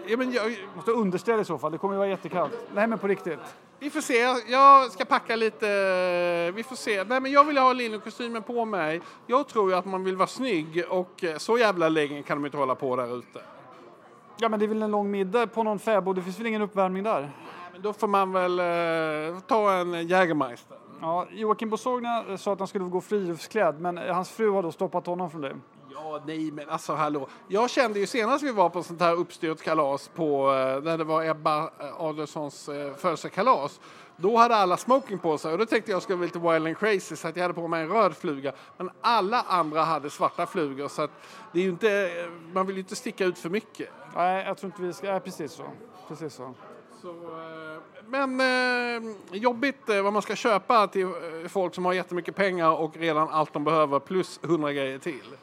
ja, 0.08 0.18
men 0.18 0.32
jag... 0.32 0.58
Måste 0.76 0.92
underställa 0.92 1.42
i 1.42 1.46
så 1.46 1.58
fall, 1.58 1.72
det 1.72 1.78
kommer 1.78 1.94
ju 1.94 1.98
vara 1.98 2.10
jättekallt. 2.10 2.68
Nej 2.76 2.88
men 2.88 3.00
på 3.00 3.08
riktigt. 3.08 3.40
Vi 3.80 3.90
får 3.90 4.02
se, 4.02 4.52
jag 4.52 4.92
ska 4.92 5.06
packa 5.06 5.36
lite, 5.36 5.66
vi 6.52 6.64
får 6.64 6.76
se. 6.76 7.04
Nej 7.04 7.22
men 7.22 7.32
jag 7.32 7.44
vill 7.44 7.58
ha 7.58 7.74
linnekostymen 7.74 8.44
på 8.44 8.66
mig. 8.66 9.02
Jag 9.28 9.48
tror 9.48 9.72
ju 9.72 9.78
att 9.78 9.86
man 9.86 10.04
vill 10.04 10.16
vara 10.16 10.28
snygg 10.28 10.84
och 10.90 11.24
så 11.38 11.58
jävla 11.58 11.90
länge 11.90 12.24
kan 12.24 12.38
de 12.38 12.46
inte 12.46 12.58
hålla 12.58 12.76
på 12.76 12.96
där 12.96 13.18
ute. 13.18 13.42
Ja 14.40 14.50
men 14.50 14.60
det 14.60 14.66
är 14.66 14.68
väl 14.68 14.84
en 14.84 14.92
lång 14.92 15.12
middag 15.12 15.48
på 15.48 15.64
någon 15.64 15.80
fäbod, 15.80 16.16
det 16.16 16.22
finns 16.22 16.40
väl 16.40 16.48
ingen 16.48 16.62
uppvärmning 16.62 17.04
där? 17.04 17.32
Men 17.78 17.84
då 17.84 17.94
får 17.94 18.08
man 18.08 18.32
väl 18.32 18.60
eh, 18.60 19.40
ta 19.40 19.74
en 19.74 20.08
Jägermeister. 20.08 20.78
Ja, 21.02 21.28
Joakim 21.32 21.70
Bosogna 21.70 22.38
sa 22.38 22.54
att 22.54 22.60
han 22.60 22.68
skulle 22.68 22.86
gå 22.86 23.02
friluftsklädd 23.02 23.82
men 23.82 23.98
hans 23.98 24.30
fru 24.30 24.50
har 24.50 24.64
då 24.64 24.72
stoppat 24.72 25.06
honom 25.06 25.32
från 25.32 25.42
det. 25.42 25.56
Ja, 25.94 26.22
nej 26.26 26.52
men 26.52 26.70
alltså 26.70 26.94
hallå. 26.94 27.28
Jag 27.48 27.70
kände 27.70 28.00
ju 28.00 28.08
senast 28.08 28.44
vi 28.44 28.52
var 28.52 28.70
på 28.70 28.84
sånt 28.84 29.02
här 29.02 29.16
uppstyrt 29.16 29.62
kalas 29.62 30.08
på, 30.16 30.54
eh, 30.54 30.84
när 30.84 30.98
det 30.98 31.04
var 31.04 31.26
Ebba 31.26 31.58
eh, 31.64 32.02
Adolfssons 32.02 32.70
eh, 32.70 32.94
födelsekalas. 32.94 33.80
Då 34.16 34.38
hade 34.38 34.56
alla 34.56 34.78
smoking 34.78 35.20
på 35.20 35.38
sig 35.38 35.52
och 35.52 35.58
då 35.58 35.66
tänkte 35.66 35.92
jag 35.92 36.02
skulle 36.02 36.18
vara 36.18 36.26
lite 36.26 36.40
wild 36.40 36.68
and 36.68 36.78
crazy 36.78 37.16
så 37.16 37.28
att 37.28 37.36
jag 37.36 37.44
hade 37.44 37.54
på 37.54 37.68
mig 37.68 37.84
en 37.84 37.90
röd 37.90 38.18
fluga. 38.18 38.54
Men 38.78 38.90
alla 39.02 39.42
andra 39.42 39.84
hade 39.84 40.10
svarta 40.10 40.46
flugor 40.46 40.88
så 40.88 41.02
att 41.02 41.12
det 41.54 41.60
är 41.60 41.70
inte, 41.70 42.12
man 42.54 42.68
vill 42.68 42.76
ju 42.76 42.82
inte 42.82 42.96
sticka 42.96 43.26
ut 43.26 43.38
för 43.38 43.50
mycket. 43.50 43.90
Nej, 44.16 44.46
jag 44.46 44.58
tror 44.58 44.72
inte 44.72 44.82
vi 44.82 44.94
ska, 44.94 45.12
nej, 45.12 45.20
precis 45.20 45.52
så. 45.52 45.64
Precis 46.08 46.34
så. 46.34 46.54
Så 47.02 47.16
men 48.10 48.40
eh, 48.40 49.14
jobbigt 49.32 49.82
vad 49.88 50.14
man 50.14 50.22
ska 50.22 50.36
köpa 50.36 50.88
till 50.88 51.08
folk 51.48 51.76
som 51.76 51.86
har 51.86 51.94
jättemycket 51.94 52.36
pengar 52.36 52.72
och 52.72 52.98
redan 52.98 53.30
allt 53.30 53.54
de 53.54 53.64
behöver 53.64 54.00
plus 54.00 54.40
hundra 54.44 54.74
grejer 54.74 55.00
till. 55.00 55.36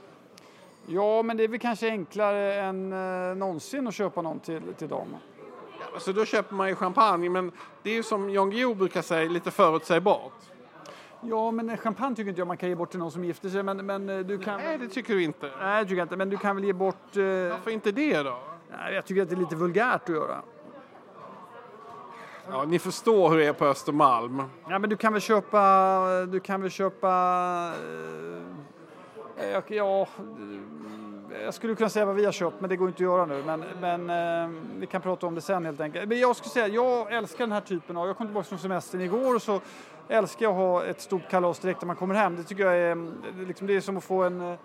Ja, 0.87 1.23
men 1.23 1.37
det 1.37 1.45
är 1.45 1.49
väl 1.49 1.61
kanske 1.61 1.89
enklare 1.89 2.55
än 2.55 2.93
eh, 2.93 3.37
någonsin 3.37 3.87
att 3.87 3.95
köpa 3.95 4.23
någon 4.23 4.41
till, 4.41 4.63
till 4.79 4.89
dem. 4.89 5.09
Ja, 5.81 5.87
alltså 5.95 6.13
då 6.13 6.25
köper 6.25 6.55
man 6.55 6.69
ju 6.69 6.75
champagne, 6.75 7.31
men 7.31 7.53
det 7.83 7.91
är 7.91 7.95
ju 7.95 8.03
som 8.03 8.31
Jan 8.31 8.51
Guillou 8.51 8.75
brukar 8.75 9.03
säga, 9.03 9.31
lite 9.31 9.51
förutsägbart. 9.51 10.33
Ja, 11.21 11.51
men 11.51 11.77
champagne 11.77 12.17
tycker 12.17 12.29
inte 12.29 12.41
jag 12.41 12.49
man 12.49 12.57
kan 12.57 12.69
ge 12.69 12.75
bort 12.75 12.91
till 12.91 12.99
någon 12.99 13.11
som 13.11 13.25
gifter 13.25 13.49
sig, 13.49 13.63
men, 13.63 13.87
men 13.87 14.09
eh, 14.09 14.19
du 14.19 14.39
kan... 14.39 14.61
Nej, 14.61 14.79
det 14.79 14.89
tycker 14.89 15.15
du 15.15 15.23
inte. 15.23 15.51
Nej, 15.61 15.87
tycker 15.89 16.03
inte, 16.03 16.17
men 16.17 16.31
du 16.31 16.37
kan 16.37 16.57
väl 16.57 16.65
ge 16.65 16.73
bort... 16.73 17.17
Eh... 17.17 17.25
Varför 17.25 17.71
inte 17.71 17.93
det 17.93 18.23
då? 18.23 18.39
Nej, 18.71 18.95
jag 18.95 19.07
tycker 19.07 19.23
att 19.23 19.29
det 19.29 19.35
är 19.35 19.41
lite 19.41 19.57
vulgärt 19.57 20.03
att 20.03 20.15
göra. 20.15 20.43
Ja, 22.51 22.65
ni 22.65 22.79
förstår 22.79 23.31
hur 23.31 23.39
det 23.39 23.47
är 23.47 23.53
på 23.53 23.65
Östermalm. 23.65 24.43
Ja, 24.69 24.79
men 24.79 24.91
du 24.91 24.97
kan 24.97 25.13
väl 25.13 25.23
köpa... 25.23 26.27
Du 26.27 26.41
kan 26.41 26.63
väl 26.63 26.71
köpa... 26.71 27.73
Eh, 29.37 29.63
ja, 29.69 30.03
eh, 30.03 30.09
jag 31.45 31.55
skulle 31.55 31.75
kunna 31.75 31.89
säga 31.89 32.05
vad 32.05 32.15
vi 32.15 32.25
har 32.25 32.33
köpt, 32.33 32.61
men 32.61 32.71
det 32.71 32.77
går 32.77 32.89
inte 32.89 32.97
att 32.97 33.01
göra 33.01 33.27
nu. 33.27 33.43
Men, 33.47 33.65
men 33.81 34.11
eh, 34.11 34.61
vi 34.77 34.87
kan 34.87 35.01
prata 35.01 35.27
om 35.27 35.35
det 35.35 35.41
sen 35.41 35.65
helt 35.65 35.81
enkelt. 35.81 36.09
Men 36.09 36.21
jag 36.21 36.37
skulle 36.37 36.51
säga, 36.51 36.69
jag 36.69 37.13
älskar 37.13 37.45
den 37.45 37.53
här 37.53 37.61
typen 37.61 37.97
av, 37.97 38.07
jag 38.07 38.17
kom 38.17 38.27
tillbaka 38.27 38.49
från 38.49 38.59
semestern 38.59 39.01
igår 39.01 39.35
och 39.35 39.43
så 39.43 39.61
älskar 40.09 40.47
jag 40.47 40.53
att 40.53 40.59
ha 40.59 40.85
ett 40.85 41.01
stort 41.01 41.31
kalas 41.31 41.59
direkt 41.59 41.81
när 41.81 41.87
man 41.87 41.97
kommer 41.97 42.15
hem. 42.15 42.37
Det 42.37 42.43
tycker 42.43 42.65
jag 42.65 42.77
är, 42.77 42.91
eh, 42.91 43.47
liksom, 43.47 43.67
det 43.67 43.77
är 43.77 43.81
som 43.81 43.97
att 43.97 44.05
få 44.05 44.23
en 44.23 44.41
eh, 44.41 44.59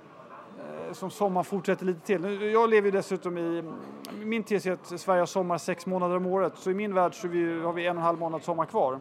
som 0.91 1.09
sommaren 1.09 1.45
fortsätter 1.45 1.85
lite 1.85 1.99
till. 2.05 2.41
Jag 2.41 2.69
lever 2.69 2.85
ju 2.85 2.91
dessutom 2.91 3.37
i, 3.37 3.63
min 4.23 4.43
tes 4.43 4.65
är 4.65 4.71
att 4.71 4.99
Sverige 4.99 5.21
har 5.21 5.25
sommar 5.25 5.57
sex 5.57 5.85
månader 5.85 6.15
om 6.15 6.25
året, 6.25 6.53
så 6.55 6.71
i 6.71 6.73
min 6.73 6.93
värld 6.93 7.13
så 7.15 7.27
vi, 7.27 7.61
har 7.61 7.73
vi 7.73 7.85
en 7.85 7.97
och 7.97 8.01
en 8.01 8.05
halv 8.05 8.19
månad 8.19 8.43
sommar 8.43 8.65
kvar. 8.65 8.99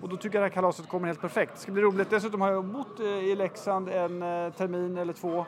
Och 0.00 0.08
då 0.08 0.16
tycker 0.16 0.38
jag 0.38 0.42
det 0.42 0.48
här 0.48 0.54
kalaset 0.54 0.88
kommer 0.88 1.06
helt 1.06 1.20
perfekt. 1.20 1.52
Det 1.54 1.60
ska 1.60 1.72
bli 1.72 1.82
roligt. 1.82 2.10
Dessutom 2.10 2.40
har 2.40 2.52
jag 2.52 2.64
bott 2.64 3.00
eh, 3.00 3.06
i 3.06 3.36
Leksand 3.36 3.88
en 3.88 4.22
eh, 4.22 4.52
termin 4.52 4.98
eller 4.98 5.12
två 5.12 5.46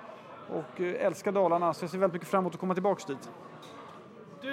och 0.49 0.81
eh, 0.81 1.07
älskar 1.07 1.33
Dalarna 1.33 1.75
så 1.75 1.85
jag 1.85 1.91
ser 1.91 1.99
väldigt 1.99 2.15
mycket 2.15 2.29
fram 2.29 2.41
emot 2.41 2.55
att 2.55 2.61
komma 2.61 2.75
tillbaks 2.75 3.05
dit. 3.05 3.31
Du, 4.47 4.53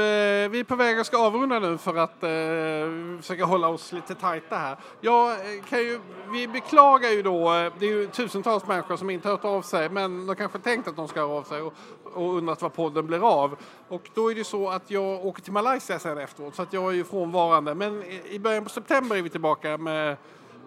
eh, 0.00 0.48
vi 0.48 0.60
är 0.60 0.64
på 0.64 0.76
väg 0.76 0.98
att 0.98 1.06
ska 1.06 1.18
avrunda 1.18 1.58
nu 1.58 1.78
för 1.78 1.96
att 1.96 2.22
eh, 2.22 3.20
försöka 3.20 3.44
hålla 3.44 3.68
oss 3.68 3.92
lite 3.92 4.14
tajta 4.14 4.56
här. 4.56 4.76
Ja, 5.00 5.32
eh, 5.32 5.64
kan 5.68 5.78
ju, 5.78 6.00
vi 6.32 6.48
beklagar 6.48 7.10
ju 7.10 7.22
då, 7.22 7.54
eh, 7.54 7.72
det 7.78 7.86
är 7.86 7.90
ju 7.90 8.06
tusentals 8.06 8.66
människor 8.66 8.96
som 8.96 9.10
inte 9.10 9.28
hört 9.28 9.44
av 9.44 9.62
sig 9.62 9.88
men 9.88 10.26
de 10.26 10.36
kanske 10.36 10.58
tänkt 10.58 10.88
att 10.88 10.96
de 10.96 11.08
ska 11.08 11.20
höra 11.20 11.32
av 11.32 11.42
sig 11.42 11.62
och, 11.62 11.74
och 12.04 12.34
undrat 12.34 12.62
vad 12.62 12.74
podden 12.74 13.06
blir 13.06 13.28
av. 13.28 13.56
Och 13.88 14.10
då 14.14 14.30
är 14.30 14.34
det 14.34 14.44
så 14.44 14.68
att 14.68 14.90
jag 14.90 15.26
åker 15.26 15.42
till 15.42 15.52
Malaysia 15.52 15.98
sen 15.98 16.18
efteråt 16.18 16.54
så 16.54 16.62
att 16.62 16.72
jag 16.72 16.88
är 16.88 16.96
ju 16.96 17.04
frånvarande. 17.04 17.74
Men 17.74 18.02
i 18.30 18.38
början 18.38 18.64
på 18.64 18.70
september 18.70 19.16
är 19.16 19.22
vi 19.22 19.30
tillbaka 19.30 19.78
med 19.78 20.16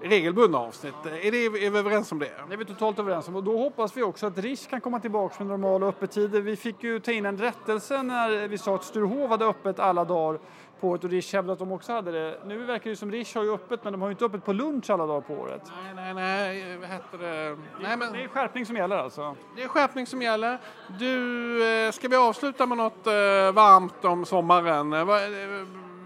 regelbundna 0.04 0.58
avsnitt. 0.58 1.06
Är, 1.06 1.32
det, 1.32 1.46
är 1.46 1.70
vi 1.70 1.80
överens 1.80 2.12
om 2.12 2.20
det? 2.20 2.32
Det 2.48 2.54
är 2.54 2.58
vi 2.58 2.66
totalt 2.66 3.00
överens 3.00 3.28
om 3.28 3.36
och 3.36 3.44
då 3.44 3.58
hoppas 3.58 3.98
vi 3.98 4.04
också 4.04 4.28
att 4.28 4.38
RIS 4.38 4.68
kan 4.68 4.82
komma 4.82 5.00
tillbaka 5.00 5.36
med 5.38 5.48
normala 5.48 5.86
öppettider. 5.86 6.42
Vi 6.42 6.56
fick 6.56 6.84
ju 6.84 7.00
ta 7.00 7.12
in 7.12 7.26
en 7.26 7.38
rättelse 7.38 8.04
när 8.04 8.48
vi 8.48 8.58
sa 8.58 8.76
att 8.76 8.84
Sturehov 8.84 9.30
hade 9.30 9.46
öppet 9.46 9.80
alla 9.80 10.06
dagar 10.06 10.40
på 10.82 10.90
året 10.90 11.04
och 11.04 11.10
Rish 11.10 11.34
hävdade 11.34 11.54
att 11.54 11.60
de 11.60 11.72
också 11.72 11.94
hade 11.94 12.12
det. 12.12 12.40
Nu 12.46 12.66
verkar 12.66 12.90
det 12.90 12.96
som 12.96 13.12
Rish 13.12 13.36
har 13.36 13.44
ju 13.44 13.54
öppet 13.54 13.84
men 13.84 13.94
de 13.94 14.02
har 14.02 14.10
ju 14.10 14.12
inte 14.12 14.26
öppet 14.26 14.46
på 14.46 14.54
lunch 14.54 14.90
alla 14.90 15.06
dagar 15.06 15.22
på 15.22 15.34
året. 15.34 15.62
Nej, 15.84 15.94
nej, 15.96 16.14
nej, 16.14 16.78
vad 16.78 16.90
heter 16.90 17.18
det? 17.18 17.58
Nej, 17.82 17.98
men... 17.98 18.14
Det 18.14 18.24
är 18.24 18.28
skärpning 18.28 18.66
som 18.66 18.76
gäller 18.76 18.98
alltså? 18.98 19.36
Det 19.56 19.64
är 19.64 19.68
skärpning 19.68 20.08
som 20.08 20.22
gäller. 20.22 20.58
Du, 21.00 21.86
eh, 21.86 21.92
ska 21.92 22.08
vi 22.08 22.16
avsluta 22.16 22.66
med 22.66 22.78
något 22.78 23.08
eh, 23.08 23.14
varmt 23.54 24.06
om 24.06 24.26
sommaren? 24.26 24.94
Eh, 24.94 25.06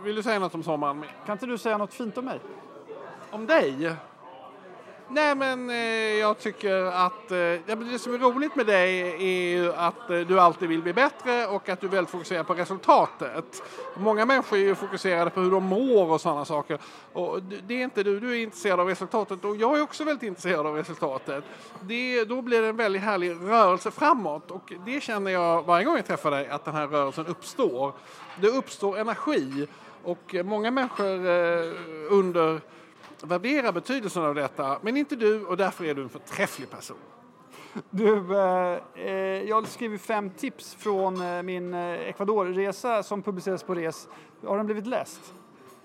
vill 0.04 0.16
du 0.16 0.24
säga 0.24 0.40
något 0.40 0.56
om 0.56 0.64
sommaren? 0.64 1.06
Kan 1.26 1.34
inte 1.34 1.46
du 1.46 1.58
säga 1.58 1.78
något 1.78 1.94
fint 1.94 2.18
om 2.18 2.26
mig? 2.26 2.40
Om 3.36 3.46
dig? 3.46 3.96
Nej 5.10 5.36
men 5.36 5.70
eh, 5.70 5.76
jag 6.20 6.40
tycker 6.40 6.86
att 6.86 7.32
eh, 7.32 7.38
det 7.68 8.00
som 8.00 8.14
är 8.14 8.18
roligt 8.18 8.56
med 8.56 8.66
dig 8.66 9.00
är 9.00 9.58
ju 9.58 9.74
att 9.74 10.10
eh, 10.10 10.20
du 10.20 10.40
alltid 10.40 10.70
vill 10.70 10.82
bli 10.82 10.94
bättre 10.94 11.48
och 11.48 11.70
att 11.70 11.82
du 11.82 11.88
är 11.88 11.92
väldigt 11.92 12.12
fokuserad 12.12 12.48
på 12.48 12.54
resultatet. 12.54 13.64
Många 13.98 14.26
människor 14.26 14.58
är 14.58 14.62
ju 14.62 14.76
fokuserade 14.76 15.30
på 15.30 15.42
hur 15.42 15.52
de 15.52 15.64
mår 15.64 16.12
och 16.12 16.22
sådana 16.22 16.46
saker. 16.46 16.80
Och 17.14 17.42
det 17.44 17.74
är 17.74 17.84
inte 17.84 18.04
du, 18.04 18.20
du 18.20 18.32
är 18.32 18.44
intresserad 18.44 18.80
av 18.80 18.88
resultatet 18.88 19.46
och 19.46 19.56
jag 19.56 19.78
är 19.78 19.82
också 19.82 20.04
väldigt 20.04 20.24
intresserad 20.24 20.66
av 20.68 20.76
resultatet. 20.76 21.44
Det, 21.82 22.26
då 22.26 22.42
blir 22.42 22.62
det 22.62 22.68
en 22.68 22.78
väldigt 22.78 23.02
härlig 23.02 23.32
rörelse 23.32 23.92
framåt 23.92 24.52
och 24.52 24.74
det 24.86 25.02
känner 25.02 25.32
jag 25.32 25.64
varje 25.64 25.86
gång 25.86 25.96
jag 25.96 26.06
träffar 26.06 26.32
dig 26.32 26.48
att 26.48 26.66
den 26.66 26.76
här 26.76 26.88
rörelsen 26.88 27.26
uppstår. 27.26 27.94
Det 28.42 28.48
uppstår 28.48 28.98
energi 28.98 29.68
och 30.04 30.36
många 30.44 30.72
människor 30.72 31.28
eh, 31.30 31.72
under 32.10 32.62
värdera 33.26 33.72
betydelsen 33.72 34.24
av 34.24 34.36
detta, 34.36 34.80
men 34.82 34.98
inte 34.98 35.16
du 35.16 35.46
och 35.46 35.58
därför 35.58 35.86
är 35.86 35.94
du 35.94 36.02
en 36.02 36.10
förträfflig 36.10 36.70
person. 36.70 36.98
Du, 37.90 38.38
eh, 38.38 38.80
eh 38.96 39.14
jag 39.44 39.56
har 39.56 39.64
skrivit 39.64 40.02
fem 40.02 40.30
tips 40.30 40.76
från 40.76 41.22
eh, 41.22 41.44
min 41.44 41.74
eh, 41.74 42.10
Ecuadorresa 42.10 43.04
som 43.04 43.22
publiceras 43.22 43.64
på 43.64 43.74
Res. 43.74 44.08
Har 44.46 44.58
den 44.58 44.66
blivit 44.66 44.88
läst? 44.88 45.34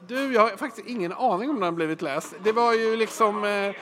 Du, 0.07 0.35
jag 0.35 0.40
har 0.40 0.48
faktiskt 0.48 0.88
ingen 0.88 1.12
aning 1.12 1.50
om 1.50 1.55
den 1.55 1.64
har 1.64 1.72
blivit 1.72 2.03
läst. 2.03 2.35
Det 2.42 2.53
var 2.53 2.72
ju 2.72 2.96
liksom... 2.96 3.44
Eh, 3.44 3.74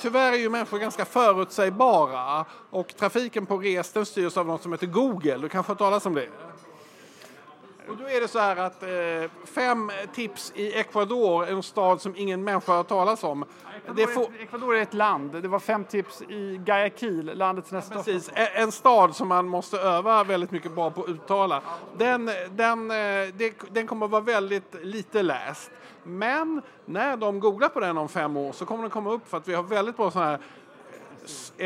tyvärr 0.00 0.32
är 0.32 0.36
ju 0.36 0.50
människor 0.50 0.78
ganska 0.78 1.04
förutsägbara 1.04 2.44
och 2.70 2.96
trafiken 2.96 3.46
på 3.46 3.58
res 3.58 3.92
den 3.92 4.06
styrs 4.06 4.36
av 4.36 4.46
något 4.46 4.62
som 4.62 4.72
heter 4.72 4.86
Google. 4.86 5.36
Du 5.36 5.48
kanske 5.48 5.70
har 5.70 5.76
talat 5.76 6.06
om 6.06 6.14
det? 6.14 6.28
Och 7.88 7.96
då 7.96 8.08
är 8.08 8.20
det 8.20 8.28
så 8.28 8.38
här 8.38 8.56
att 8.56 8.82
eh, 8.82 9.30
fem 9.44 9.90
tips 10.14 10.52
i 10.54 10.72
Ecuador, 10.72 11.48
en 11.48 11.62
stad 11.62 12.00
som 12.00 12.16
ingen 12.16 12.44
människa 12.44 12.72
har 12.72 12.84
talat 12.84 13.24
om. 13.24 13.44
Det 13.96 14.06
får... 14.06 14.26
Ecuador 14.40 14.76
är 14.76 14.82
ett 14.82 14.94
land. 14.94 15.42
Det 15.42 15.48
var 15.48 15.58
fem 15.58 15.84
tips 15.84 16.22
i 16.22 16.60
Guayaquil, 16.64 17.32
landets 17.34 17.72
nästa 17.72 17.94
Precis, 17.94 18.30
en 18.34 18.72
stad 18.72 19.16
som 19.16 19.28
man 19.28 19.48
måste 19.48 19.78
öva 19.78 20.24
väldigt 20.24 20.50
mycket 20.50 20.74
bra 20.74 20.90
på 20.90 21.02
att 21.02 21.08
uttala. 21.08 21.62
Den, 21.96 22.30
den, 22.50 22.90
eh, 22.90 23.50
den 23.70 23.86
kommer 23.86 24.06
att 24.06 24.12
vara 24.12 24.22
väldigt 24.22 24.74
lite 24.82 25.22
läst. 25.22 25.70
Men 26.02 26.62
när 26.84 27.16
de 27.16 27.40
googlar 27.40 27.68
på 27.68 27.80
den 27.80 27.98
om 27.98 28.08
fem 28.08 28.36
år 28.36 28.52
så 28.52 28.66
kommer 28.66 28.82
den 28.82 28.90
komma 28.90 29.12
upp 29.12 29.28
för 29.28 29.36
att 29.36 29.48
vi 29.48 29.54
har 29.54 29.62
väldigt 29.62 29.96
bra 29.96 30.10
sådana 30.10 30.30
här 30.30 30.40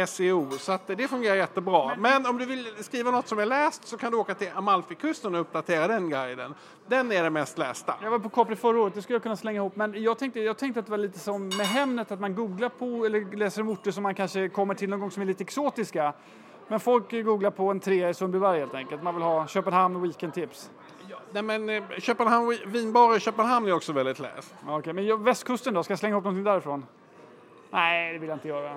SEO, 0.07 0.51
så 0.51 0.73
att 0.73 0.87
det 0.87 1.09
fungerar 1.09 1.37
jättebra. 1.37 1.97
Men, 1.97 2.27
om 2.27 2.39
du 2.39 2.47
vill 2.47 2.67
skriva 2.81 3.11
något 3.11 3.29
som 3.29 3.39
är 3.39 3.47
läst 3.47 3.87
så 3.87 3.97
kan 3.97 4.13
du 4.13 4.19
åka 4.19 4.35
till 4.35 4.49
Amalfikusten 4.55 5.35
och 5.35 5.41
uppdatera 5.41 5.89
den 5.89 6.11
guiden. 6.11 6.55
Den 6.87 7.13
är 7.13 7.23
den 7.23 7.33
mest 7.33 7.59
lästa. 7.59 7.95
Jag 8.03 8.11
var 8.11 8.19
på 8.19 8.29
Capri 8.29 8.57
förra 8.57 8.81
året, 8.81 8.95
det 8.95 9.03
skulle 9.03 9.15
jag 9.15 9.23
kunna 9.23 9.37
slänga 9.37 9.57
ihop. 9.57 9.77
Men 9.77 10.03
jag 10.03 10.19
tänkte, 10.19 10.41
jag 10.41 10.59
tänkte 10.59 10.81
att 10.81 10.87
det 10.87 10.91
var 10.91 10.99
lite 10.99 11.19
som 11.19 11.49
med 11.49 11.67
Hemnet, 11.67 12.13
att 12.13 12.21
man 12.21 12.35
googlar 12.35 12.69
på 12.69 13.07
eller 13.07 13.37
läser 13.37 13.63
om 13.63 13.69
orter 13.69 13.91
som 13.91 14.03
man 14.03 14.15
kanske 14.15 14.49
kommer 14.49 14.75
till 14.75 14.89
någon 14.89 15.01
gång 15.01 15.11
som 15.11 15.23
är 15.23 15.27
lite 15.27 15.43
exotiska. 15.43 16.13
Men 16.69 16.81
folk 16.81 17.11
googlar 17.11 17.51
på 17.51 17.71
en 17.71 17.81
trea 17.81 18.09
i 18.09 18.15
Sundbyberg 18.15 18.59
helt 18.59 18.75
enkelt. 18.75 19.03
Man 19.03 19.15
vill 19.15 19.25
ha 19.25 19.47
Köpenhamn 19.47 20.03
weekendtips. 20.03 20.71
Ja, 21.09 21.17
nej 21.33 21.43
men 21.43 21.69
eh, 21.69 21.83
Köpenhamn, 21.99 22.59
vinbar 22.67 23.17
i 23.17 23.21
Köpenhamn 23.21 23.69
är 23.69 23.73
också 23.73 23.93
väldigt 23.93 24.19
läst. 24.19 24.55
Okej, 24.69 24.93
men 24.93 25.25
västkusten 25.25 25.75
då? 25.75 25.83
Ska 25.83 25.93
jag 25.93 25.99
slänga 25.99 26.13
ihop 26.13 26.25
någonting 26.25 26.45
därifrån? 26.45 26.87
Nej, 27.71 28.13
det 28.13 28.19
vill 28.19 28.29
jag 28.29 28.37
inte 28.37 28.49
göra. 28.49 28.77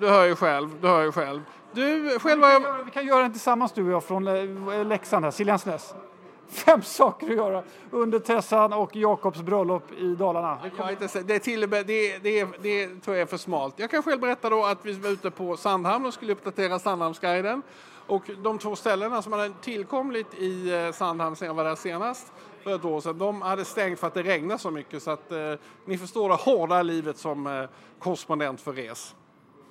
Du 0.00 0.08
hör 0.08 0.26
ju 0.26 0.36
själv, 0.36 0.68
du 0.80 0.88
hör 0.88 1.02
ju 1.02 1.12
själv. 1.12 1.40
Du, 1.72 2.18
själv 2.18 2.40
vi, 2.40 2.46
kan 2.46 2.62
göra, 2.62 2.82
vi 2.82 2.90
kan 2.90 3.06
göra 3.06 3.22
den 3.22 3.32
tillsammans 3.32 3.72
du 3.72 3.84
och 3.84 3.92
jag 3.92 4.04
från 4.04 4.26
eh, 4.26 4.84
Leksand 4.84 5.24
här, 5.24 5.32
Siljansnäs. 5.32 5.94
Fem 6.48 6.82
saker 6.82 7.26
att 7.26 7.36
göra 7.36 7.62
under 7.90 8.18
Tessan 8.18 8.72
och 8.72 8.96
Jakobs 8.96 9.42
bröllop 9.42 9.92
i 9.92 10.14
Dalarna. 10.14 10.58
Det, 10.62 10.70
kommer... 10.70 10.90
inte, 10.90 11.22
det, 11.22 11.38
till, 11.38 11.60
det, 11.60 11.82
det, 12.18 12.44
det 12.62 12.86
tror 12.86 13.16
jag 13.16 13.22
är 13.22 13.26
för 13.26 13.36
smalt. 13.36 13.74
Jag 13.76 13.90
kan 13.90 14.02
själv 14.02 14.20
berätta 14.20 14.50
då 14.50 14.64
att 14.64 14.78
vi 14.82 14.92
var 14.92 15.10
ute 15.10 15.30
på 15.30 15.56
Sandhamn 15.56 16.06
och 16.06 16.14
skulle 16.14 16.32
uppdatera 16.32 16.78
Sandhamnsguiden. 16.78 17.62
Och 18.06 18.30
de 18.42 18.58
två 18.58 18.76
ställena 18.76 19.22
som 19.22 19.32
hade 19.32 19.52
tillkommit 19.60 20.34
i 20.34 20.72
eh, 20.72 20.92
Sandhamn 20.92 21.36
sen 21.36 21.46
jag 21.46 21.54
var 21.54 21.64
där 21.64 21.76
senast 21.76 22.32
för 22.62 22.74
ett 22.74 22.84
år 22.84 23.00
sedan, 23.00 23.18
de 23.18 23.42
hade 23.42 23.64
stängt 23.64 24.00
för 24.00 24.06
att 24.06 24.14
det 24.14 24.22
regnade 24.22 24.58
så 24.58 24.70
mycket 24.70 25.02
så 25.02 25.10
att 25.10 25.32
eh, 25.32 25.38
ni 25.84 25.98
förstår 25.98 26.28
det 26.28 26.34
hårda 26.34 26.82
livet 26.82 27.18
som 27.18 27.46
eh, 27.46 27.64
korrespondent 27.98 28.60
för 28.60 28.72
RES. 28.72 29.14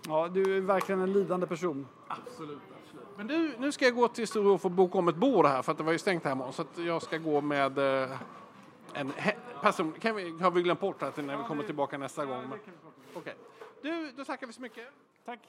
Ja, 0.07 0.27
du 0.27 0.57
är 0.57 0.61
verkligen 0.61 1.01
en 1.01 1.13
lidande 1.13 1.47
person. 1.47 1.87
Absolut. 2.07 2.59
Men 3.17 3.27
du, 3.27 3.55
nu 3.59 3.71
ska 3.71 3.85
jag 3.85 3.95
gå 3.95 4.07
till 4.07 4.27
Stora 4.27 4.53
och 4.53 4.61
få 4.61 4.69
boka 4.69 4.97
om 4.97 5.07
ett 5.07 5.15
bord 5.15 5.45
här 5.45 5.61
för 5.61 5.71
att 5.71 5.77
det 5.77 5.83
var 5.83 5.91
ju 5.91 5.97
stängt 5.97 6.23
hemma 6.23 6.51
så 6.51 6.61
att 6.61 6.77
jag 6.77 7.01
ska 7.01 7.17
gå 7.17 7.41
med 7.41 7.77
eh, 7.77 8.17
en 8.93 9.13
person. 9.61 9.93
Kan 9.99 10.15
vi, 10.15 10.29
har 10.41 10.51
vi 10.51 10.61
glömt 10.61 10.79
bort 10.79 10.99
det 10.99 11.21
när 11.21 11.37
vi 11.37 11.43
kommer 11.43 11.63
tillbaka 11.63 11.97
nästa 11.97 12.25
gång? 12.25 12.43
Okej. 12.45 12.73
Okay. 13.15 13.33
Du, 13.81 14.11
då 14.11 14.25
tackar 14.25 14.47
vi 14.47 14.53
så 14.53 14.61
mycket. 14.61 14.87
Tack. 15.25 15.39